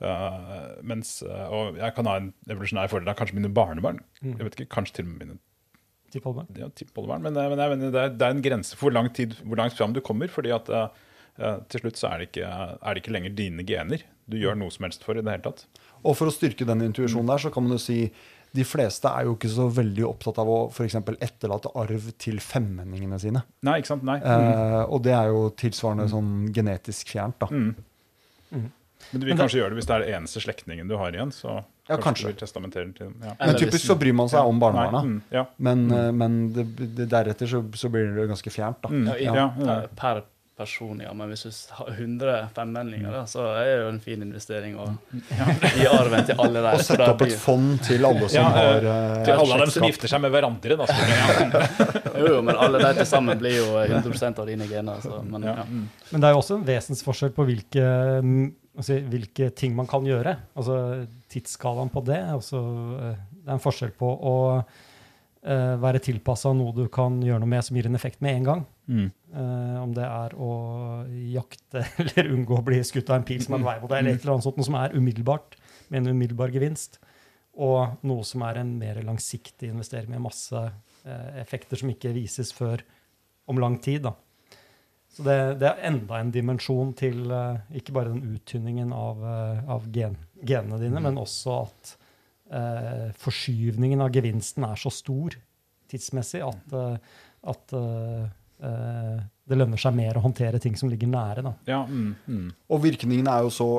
[0.05, 4.03] uh, mens Og jeg kan ha en evolusjonær fordel av kanskje mine barnebarn.
[4.21, 5.39] Jeg vet ikke, Kanskje til og med mine
[6.13, 6.47] Tippoldebarn.
[6.57, 7.21] ja, tippoldebarn.
[7.27, 9.35] Men, eh, men jeg mener, det, er, det er en grense for hvor, lang tid,
[9.45, 10.27] hvor langt fram du kommer.
[10.31, 10.87] fordi at eh,
[11.39, 14.57] eh, til slutt så er det, ikke, er det ikke lenger dine gener du gjør
[14.59, 15.63] noe som helst for i det hele tatt.
[16.05, 18.03] Og for å styrke den intuisjonen der, så kan man jo si
[18.55, 22.39] de fleste er jo ikke så veldig opptatt av å for eksempel etterlate arv til
[22.41, 23.43] femmenningene sine.
[23.65, 24.05] Nei, ikke sant?
[24.07, 24.17] Nei.
[24.25, 27.37] Eh, og det er jo tilsvarende sånn genetisk fjernt.
[27.41, 27.49] da.
[27.53, 27.75] Mm.
[28.49, 28.69] Mm.
[29.11, 30.97] Men du vil Men det- kanskje gjøre det hvis det er den eneste slektningen du
[30.97, 31.31] har igjen?
[31.33, 33.07] så Ja, kanskje, kanskje.
[33.25, 33.35] ja.
[33.39, 35.03] Men typisk så bryr man seg om barnebarna.
[35.05, 35.45] Mm, ja.
[35.57, 36.17] Men, mm.
[36.17, 36.67] men det,
[36.97, 38.83] det, deretter så, så blir det ganske fjernt.
[38.85, 38.91] da.
[38.93, 39.65] Mm, Ja, i, ja, ja.
[39.65, 40.21] per, per
[40.59, 41.13] person, ja.
[41.15, 44.89] Men hvis du har 100 femmenninger, da, så er det jo en fin investering å
[45.77, 46.73] gi arven til alle der.
[46.75, 49.73] Og sette opp et fond til alle som Ja, har eh, eh, Til alle dem
[49.75, 50.79] som gifter seg med hverandre.
[50.81, 50.89] Da.
[52.19, 54.99] Jo, jo, men alle de til sammen blir jo 100 av dine gener.
[54.99, 55.53] Så, men, ja.
[55.61, 55.67] ja.
[55.69, 55.85] Mm.
[56.09, 57.85] Men det er jo også en vesensforskjell på hvilke,
[58.25, 58.49] mm,
[58.79, 60.35] altså, hvilke ting man kan gjøre.
[60.57, 62.19] Altså tidsskalaen på det.
[62.33, 62.61] Altså,
[62.99, 67.65] det er en forskjell på å uh, være tilpassa noe du kan gjøre noe med
[67.65, 68.65] som gir en effekt med en gang.
[68.89, 69.09] Mm.
[69.35, 70.51] Uh, om det er å
[71.35, 74.01] jakte eller unngå å bli skutt av en pil som er på vei mot deg,
[74.01, 75.59] eller et eller annet sånt, noe som er umiddelbart,
[75.89, 77.01] med en umiddelbar gevinst.
[77.59, 82.53] Og noe som er en mer langsiktig investering med masse uh, effekter som ikke vises
[82.55, 82.85] før
[83.49, 84.05] om lang tid.
[84.07, 84.15] da.
[85.09, 89.71] Så det, det er enda en dimensjon til uh, ikke bare den uttynningen av, uh,
[89.75, 91.93] av gen, genene dine, men også at
[92.53, 95.37] uh, forskyvningen av gevinsten er så stor
[95.89, 97.71] tidsmessig at, eh, at
[99.49, 101.41] det lønner seg mer å håndtere ting som ligger nære.
[101.41, 101.53] Da.
[101.65, 102.51] Ja, mm, mm.
[102.69, 103.69] Og virkningene er jo så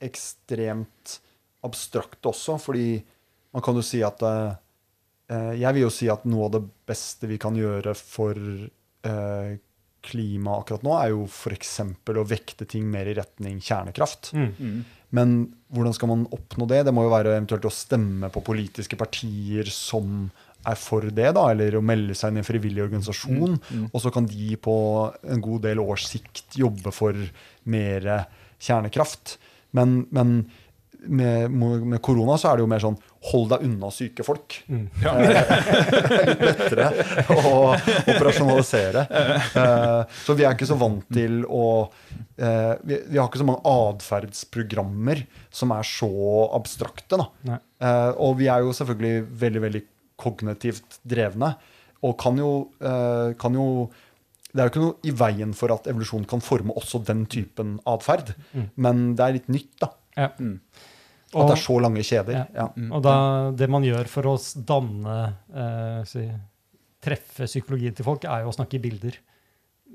[0.00, 1.18] ekstremt
[1.68, 2.94] abstrakte også, fordi
[3.52, 4.24] man kan jo si at
[5.28, 9.52] Jeg vil jo si at noe av det beste vi kan gjøre for eh,
[10.04, 11.74] klima akkurat nå, er jo f.eks.
[11.82, 14.32] å vekte ting mer i retning kjernekraft.
[14.36, 14.84] Mm.
[15.16, 15.34] Men
[15.74, 16.84] hvordan skal man oppnå det?
[16.86, 20.30] Det må jo være eventuelt å stemme på politiske partier som
[20.68, 23.58] er for det, da, eller å melde seg inn i en frivillig organisasjon.
[23.90, 24.74] Og så kan de på
[25.24, 27.16] en god del års sikt jobbe for
[27.72, 28.10] mer
[28.60, 29.38] kjernekraft.
[29.76, 30.42] Men, men
[31.08, 32.96] med, med korona så er det jo mer sånn
[33.30, 34.56] hold deg unna syke folk.
[35.02, 35.12] Ja.
[35.20, 36.86] Det er litt lettere
[37.36, 37.52] å
[38.14, 39.04] operasjonalisere.
[39.60, 41.64] Eh, Så vi er ikke så vant til å
[42.40, 45.24] eh, Vi, har ikke så mange atferdsprogrammer
[45.54, 46.10] som er så
[46.56, 47.20] abstrakte.
[47.20, 47.58] Da.
[47.80, 49.82] Eh, Og vi er jo selvfølgelig veldig, veldig
[50.20, 51.54] kognitivt drevne.
[52.06, 53.90] Og kan jo, eh, kan jo
[54.50, 57.76] Det er jo ikke noe i veien for at evolusjon kan forme også den typen
[57.86, 58.32] atferd.
[58.76, 59.92] Men det er litt nytt, da.
[60.20, 60.30] Ja.
[61.30, 62.36] At det er så lange kjeder.
[62.40, 62.44] Ja.
[62.58, 62.68] Ja.
[62.90, 63.16] Og da,
[63.54, 65.18] det man gjør for å danne
[65.54, 66.24] eh, si,
[67.00, 69.14] Treffe psykologien til folk, er jo å snakke i bilder.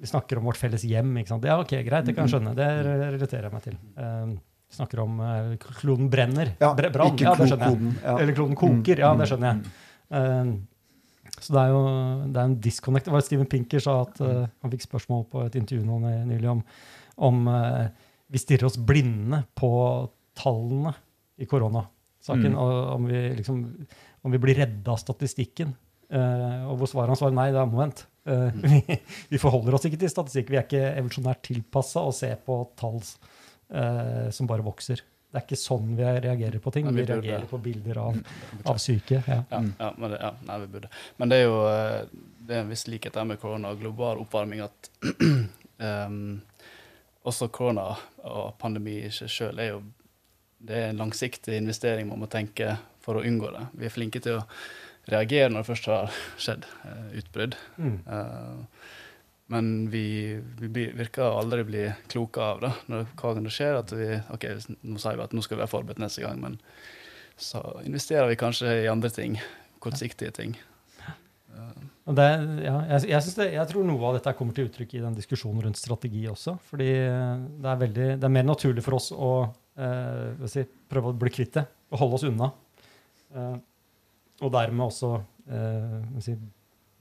[0.02, 1.12] Vi snakker om vårt felles hjem.
[1.22, 1.44] ikke sant?
[1.46, 2.56] Ja, ok, greit, det kan jeg skjønne.
[2.58, 3.76] Det relaterer jeg meg til.
[4.02, 4.32] Eh,
[4.66, 5.52] vi snakker om eh,
[5.82, 6.56] kloden brenner.
[6.64, 7.92] Ja, Bre- brann, ikke ja, det skjønner jeg.
[8.00, 8.16] ja.
[8.16, 9.04] Eller kloden koker.
[9.06, 9.76] Ja, det skjønner jeg.
[10.18, 10.56] Eh,
[11.36, 11.80] så det er jo
[12.32, 13.06] det er en disconnect.
[13.06, 15.98] Det var Steven Pinker sa at uh, han fikk spørsmål på et intervju nå
[16.30, 16.62] nylig om,
[17.28, 17.90] om uh,
[18.32, 19.70] vi stirrer oss blinde på
[20.38, 20.94] tallene
[21.42, 22.54] i koronasaken.
[22.54, 22.60] Mm.
[22.96, 23.64] Om vi, liksom,
[24.22, 25.74] om vi blir redda av statistikken.
[26.06, 28.06] Uh, og hvor svaret hans var nei, det er omvendt.
[28.30, 29.00] Uh, vi,
[29.32, 30.54] vi forholder oss ikke til statistikk.
[30.54, 35.02] Vi er ikke evolusjonært tilpassa å se på tall uh, som bare vokser.
[35.36, 36.86] Det er ikke sånn vi reagerer på ting.
[36.88, 38.20] Vi vi reagerer på bilder av,
[38.72, 39.18] av syke.
[39.28, 39.42] Ja.
[39.50, 40.92] Ja, ja, men det, ja, nei, vi burde.
[41.20, 41.98] Men det er jo eh,
[42.48, 44.90] det er en viss likhet med korona og global oppvarming at
[46.08, 46.38] um,
[47.28, 47.90] også korona
[48.24, 49.82] og pandemi i seg sjøl er jo
[50.66, 53.63] det er en langsiktig investering man må tenke for å unngå det.
[53.80, 54.45] Vi er flinke til å
[55.11, 57.57] reagere når det først har skjedd uh, utbrudd.
[57.78, 57.97] Mm.
[58.09, 58.93] Uh,
[59.53, 60.05] men vi,
[60.57, 62.72] vi virker aldri bli kloke av det.
[62.89, 63.72] Når hva kan det skje?
[63.78, 64.47] At vi, ok,
[64.82, 66.57] nå sier vi at nå skal vi være forberedt neste gang, men
[67.38, 69.38] så investerer vi kanskje i andre ting.
[69.84, 70.55] Kortsiktige ting.
[72.05, 72.26] Det,
[72.61, 75.63] ja, jeg, jeg, det, jeg tror noe av dette kommer til uttrykk i den diskusjonen
[75.66, 76.57] rundt strategi også.
[76.70, 79.30] fordi det er, veldig, det er mer naturlig for oss å
[79.78, 82.52] eh, si, prøve å bli kvitt det og holde oss unna.
[83.36, 83.56] Eh,
[84.44, 85.12] og dermed også
[85.48, 86.36] eh, si,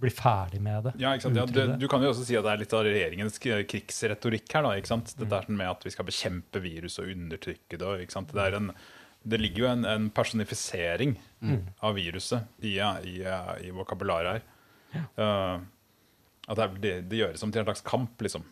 [0.01, 0.95] bli ferdig med det.
[1.03, 1.14] Ja?
[1.16, 4.66] Ja, du, du kan jo også si at det er litt av regjeringens krigsretorikk her.
[4.66, 4.75] da?
[4.79, 7.93] Dette er sånn med at vi skal bekjempe virus og undertrykke det.
[8.11, 8.72] Det, en,
[9.25, 11.16] det ligger jo en, en personifisering
[11.85, 13.20] av viruset i, i,
[13.64, 14.51] i vokabularet her.
[15.18, 15.62] Uh,
[16.45, 18.42] at det, det, gjøres som til en slags kamp, liksom.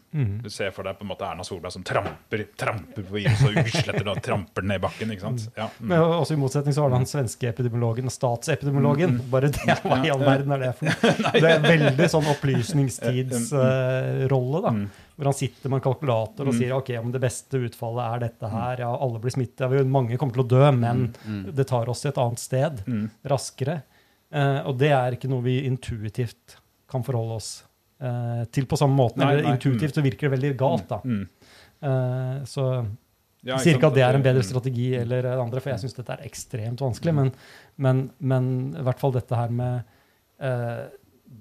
[0.41, 3.59] Du ser for deg på en måte Erna Solberg som tramper, tramper på viruset og
[3.67, 5.11] usletter og tramper ned i bakken.
[5.13, 5.45] ikke sant?
[5.59, 5.67] Ja.
[5.77, 5.89] mm.
[5.91, 9.21] Men også I motsetning så har det han svenske epidemiologen, og statsepidemiologen.
[9.33, 10.97] Bare det, hva i all verden er det for noe?
[11.43, 14.71] Det er veldig sånn opplysningstidsrolle, da.
[15.13, 18.47] Hvor han sitter med en kalkulator og sier ok, om det beste utfallet er dette
[18.55, 20.97] her, ja, alle blir smittet, ja, mange kommer til å dø, men
[21.53, 22.75] det tar oss til et annet sted
[23.29, 23.77] raskere.
[24.33, 26.57] Uh, og det er ikke noe vi intuitivt
[26.89, 27.51] kan forholde oss
[28.03, 29.21] eh, til på samme måte.
[29.23, 31.01] Nei, Eller nei, intuitivt så virker det veldig galt, da.
[31.05, 31.23] Mm.
[31.83, 32.67] Eh, så
[33.43, 34.47] Ja, jeg sier ikke at det er en bedre Mm.
[34.47, 37.15] strategi eller det andre, for jeg syns dette er ekstremt vanskelig.
[37.15, 37.33] Men,
[37.77, 39.83] men, men i hvert fall dette her med
[40.39, 40.85] eh,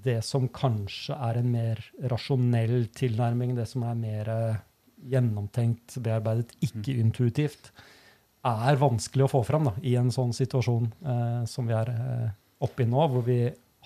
[0.02, 1.78] det som kanskje er en mer
[2.10, 4.56] rasjonell tilnærming, det som er mer eh,
[5.12, 7.70] gjennomtenkt, bearbeidet, ikke intuitivt,
[8.42, 12.30] er vanskelig å få fram da, i en sånn situasjon eh, som vi er eh,
[12.66, 13.44] oppe i nå, hvor vi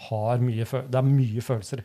[0.09, 1.85] har mye det er mye følelser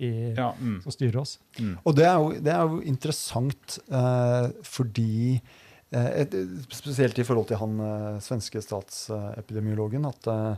[0.00, 0.80] i, Ja, mm.
[0.84, 1.36] som styrer oss.
[1.84, 6.36] Og det er jo, det er jo interessant eh, fordi eh, et,
[6.72, 10.08] Spesielt i forhold til han eh, svenske statsepidemiologen.
[10.08, 10.54] At eh,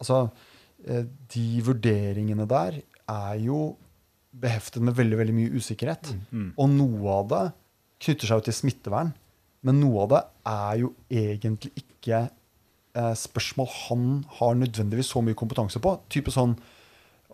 [0.00, 0.24] altså,
[0.86, 3.76] eh, de vurderingene der er jo
[4.38, 6.12] beheftet med veldig veldig mye usikkerhet.
[6.30, 6.52] Mm.
[6.56, 7.44] Og noe av det
[8.04, 9.12] knytter seg jo til smittevern.
[9.66, 14.04] Men noe av det er jo egentlig ikke eh, spørsmål han
[14.38, 15.96] har nødvendigvis så mye kompetanse på.
[16.12, 16.54] Type sånn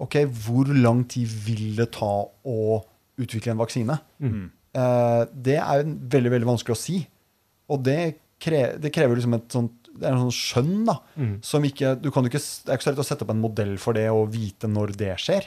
[0.03, 0.17] OK,
[0.47, 2.83] hvor lang tid vil det ta å
[3.21, 3.99] utvikle en vaksine?
[4.19, 4.51] Mm.
[4.75, 6.97] Eh, det er veldig veldig vanskelig å si.
[7.71, 7.99] Og det,
[8.43, 11.35] kre, det krever liksom et sånt det er en sånn skjønn da, Mm.
[11.47, 13.77] som ikke, du kan ikke, Det er ikke så lett å sette opp en modell
[13.79, 15.47] for det og vite når det skjer.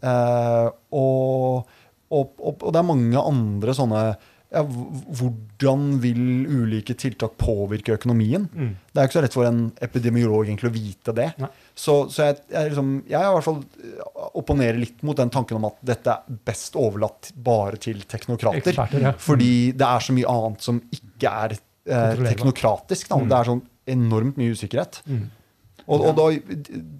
[0.00, 1.68] Eh, og,
[2.08, 4.00] og, og, og det er mange andre sånne
[4.54, 8.48] ja, Hvordan vil ulike tiltak påvirke økonomien?
[8.54, 8.72] Mm.
[8.92, 11.28] Det er ikke så lett for en epidemiolog egentlig å vite det.
[11.42, 11.50] Nei.
[11.74, 15.58] Så, så jeg, jeg, liksom, jeg i hvert fall eh, opponerer litt mot den tanken
[15.58, 18.70] om at dette er best overlatt bare til teknokrater.
[18.70, 19.14] Eksperter, ja.
[19.18, 23.10] Fordi det er så mye annet som ikke er eh, teknokratisk.
[23.10, 23.18] Da.
[23.18, 23.32] Mm.
[23.32, 23.64] Det er sånn
[23.94, 25.00] enormt mye usikkerhet.
[25.10, 25.24] Mm.
[25.84, 26.28] Og, og da,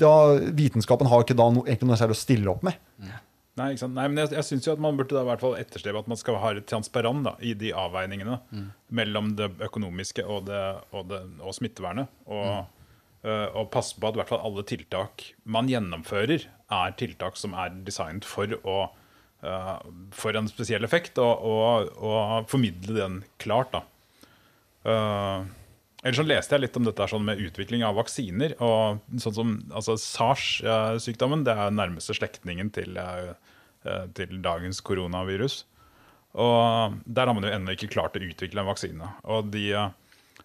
[0.03, 0.15] da
[0.59, 2.83] Vitenskapen har ikke da no, egentlig noe særlig å stille opp med.
[3.55, 3.95] Nei, ikke sant?
[3.95, 6.09] Nei, men jeg, jeg syns jo at man burde da i hvert fall etterstrebe at
[6.11, 8.41] man skal ha et transparent da, i de avveiningene
[8.99, 12.11] mellom det økonomiske og, det, og, det, og smittevernet.
[12.27, 12.74] Og, øh,
[13.25, 16.45] og passe på at i hvert fall alle tiltak man gjennomfører,
[16.75, 18.79] er tiltak som er designet for, å,
[19.45, 19.75] øh,
[20.15, 23.75] for en spesiell effekt, og, og, og formidle den klart.
[23.75, 23.85] da.
[24.85, 25.47] Uh,
[26.05, 28.57] ellers så leste jeg litt om dette sånn med utvikling av vaksiner.
[28.61, 32.99] og sånn som altså SARS-sykdommen det er nærmeste slektningen til,
[34.19, 35.63] til dagens koronavirus.
[36.35, 39.11] Og Der har man jo ennå ikke klart å utvikle en vaksine.
[39.25, 39.71] Og de,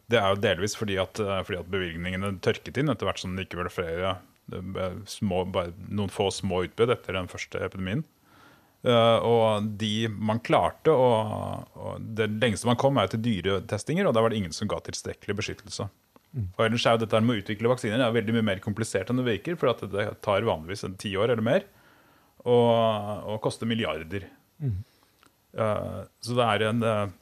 [0.09, 3.35] Det er jo delvis fordi at, uh, fordi at bevilgningene tørket inn etter hvert som
[3.37, 4.17] det ikke ble flere
[5.05, 8.01] små, bare noen få små utbrudd etter den første epidemien.
[8.79, 14.15] Uh, og de man klarte og, og Det lengste man kom, er til dyretestinger, og
[14.15, 15.89] der var det ingen som ga tilstrekkelig beskyttelse.
[16.55, 19.19] Og ellers er jo dette med å utvikle vaksiner er veldig mye mer komplisert enn
[19.19, 21.65] det virker, for at det tar vanligvis en ti år eller mer,
[22.45, 24.27] og, og koster milliarder.
[24.61, 27.17] Uh, så det er en uh.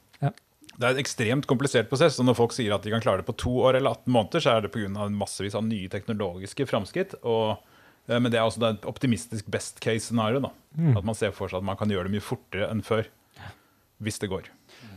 [0.78, 2.20] Det er en ekstremt komplisert prosess.
[2.22, 4.44] Og når folk sier at de kan klare det på to år eller 18 måneder,
[4.44, 5.08] så er det pga.
[5.10, 7.16] massevis av nye teknologiske framskritt.
[7.18, 10.52] Eh, men det er også et optimistisk best case-scenario.
[10.78, 10.94] Mm.
[10.96, 13.10] At man ser for seg at man kan gjøre det mye fortere enn før.
[13.98, 14.46] Hvis det går.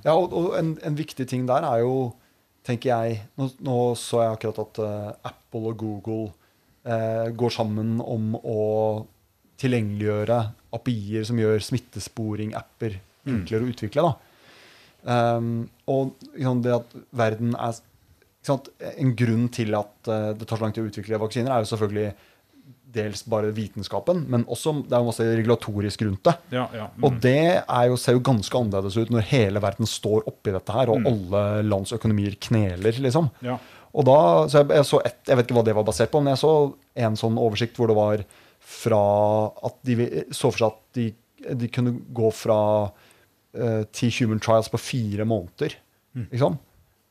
[0.06, 2.12] Ja, og, og en, en viktig ting der er jo,
[2.62, 6.28] tenker jeg Nå, nå så jeg akkurat at uh, Apple og Google
[6.86, 8.60] uh, går sammen om å
[9.62, 10.38] tilgjengeliggjøre
[10.78, 14.06] API-er som gjør smittesporing-apper enklere å utvikle.
[14.06, 14.31] da.
[15.02, 17.80] Um, og liksom, det at verden er
[18.98, 21.70] En grunn til at uh, det tar så lang tid å utvikle vaksiner, er jo
[21.70, 22.12] selvfølgelig
[22.92, 26.34] dels bare vitenskapen, men også det er jo masse regulatorisk rundt det.
[26.58, 26.88] Ja, ja.
[26.96, 27.06] mm.
[27.08, 30.76] Og det er jo, ser jo ganske annerledes ut når hele verden står oppi dette
[30.76, 33.30] her, og alle lands økonomier kneler, liksom.
[33.46, 33.60] Ja.
[33.92, 34.18] Og da,
[34.52, 36.44] så jeg, jeg, så et, jeg vet ikke hva det var basert på, men jeg
[36.44, 36.54] så
[37.06, 38.26] en sånn oversikt hvor det var
[38.72, 39.04] fra
[39.68, 39.98] at de
[40.30, 41.08] så for seg at de,
[41.64, 42.60] de kunne gå fra
[43.56, 45.78] eh, til human trials på fire måneder,
[46.32, 46.60] liksom,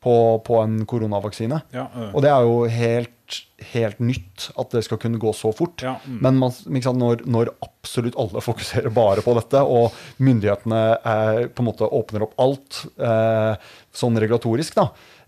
[0.00, 0.14] på,
[0.44, 1.60] på en koronavaksine.
[1.76, 2.14] Ja, øh.
[2.14, 3.36] Og det er jo helt,
[3.74, 5.84] helt nytt at det skal kunne gå så fort.
[5.84, 6.18] Ja, mm.
[6.24, 11.64] Men man, sant, når, når absolutt alle fokuserer bare på dette, og myndighetene eh, på
[11.64, 14.86] en måte åpner opp alt eh, sånn regulatorisk, da,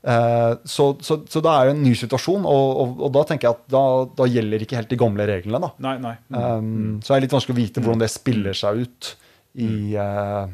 [0.09, 3.51] eh, så, så, så det er jo en ny situasjon, og, og, og da tenker
[3.51, 3.85] jeg at da,
[4.23, 5.61] da gjelder ikke helt de gamle reglene.
[5.69, 5.73] da.
[5.85, 6.17] Nei, nei.
[6.33, 6.41] Mm.
[6.41, 9.15] Um, så er det litt vanskelig å vite hvordan det spiller seg ut
[9.61, 10.45] i, eh,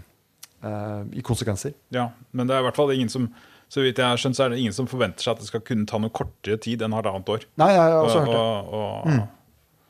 [0.64, 1.74] eh, i konsekvenser.
[1.94, 3.30] Ja, men det er i hvert fall ingen som
[3.68, 5.62] så vidt jeg har skjønt, så er det ingen som forventer seg at det skal
[5.64, 7.44] kunne ta noe kortere tid enn halvannet år.
[7.60, 8.44] Nei, jeg har også og, hørt det.
[8.78, 9.26] å,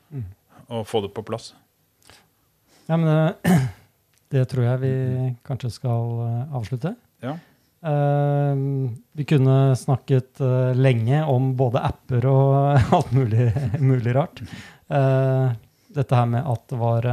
[0.09, 0.23] Mm.
[0.67, 1.51] og, få det på plass.
[2.89, 3.61] Ja, men eh,
[4.33, 4.93] det tror jeg vi
[5.47, 6.95] kanskje skal eh, avslutte.
[7.23, 7.37] Ja.
[7.79, 14.41] Uh, vi kunne snakket uh, lenge om både apper og alt mulig, mulig rart.
[14.91, 15.55] Uh,
[15.95, 17.07] dette her med at det var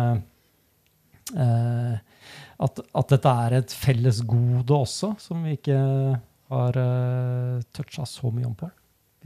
[2.61, 5.77] at, at dette er et felles gode også, som vi ikke
[6.51, 8.69] har uh, toucha så mye om på.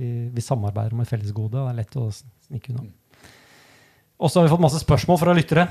[0.00, 2.86] Vi, vi samarbeider om et felles gode, og det er lett å snike unna.
[4.20, 5.64] Og så har vi fått masse spørsmål fra lyttere.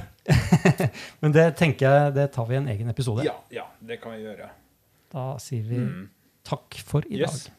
[1.22, 3.22] Men det tenker jeg, det tar vi i en egen episode.
[3.28, 4.48] Ja, ja, det kan vi gjøre.
[5.14, 6.08] Da sier vi Mm.
[6.46, 7.44] takk for i Yes.
[7.46, 7.54] dag.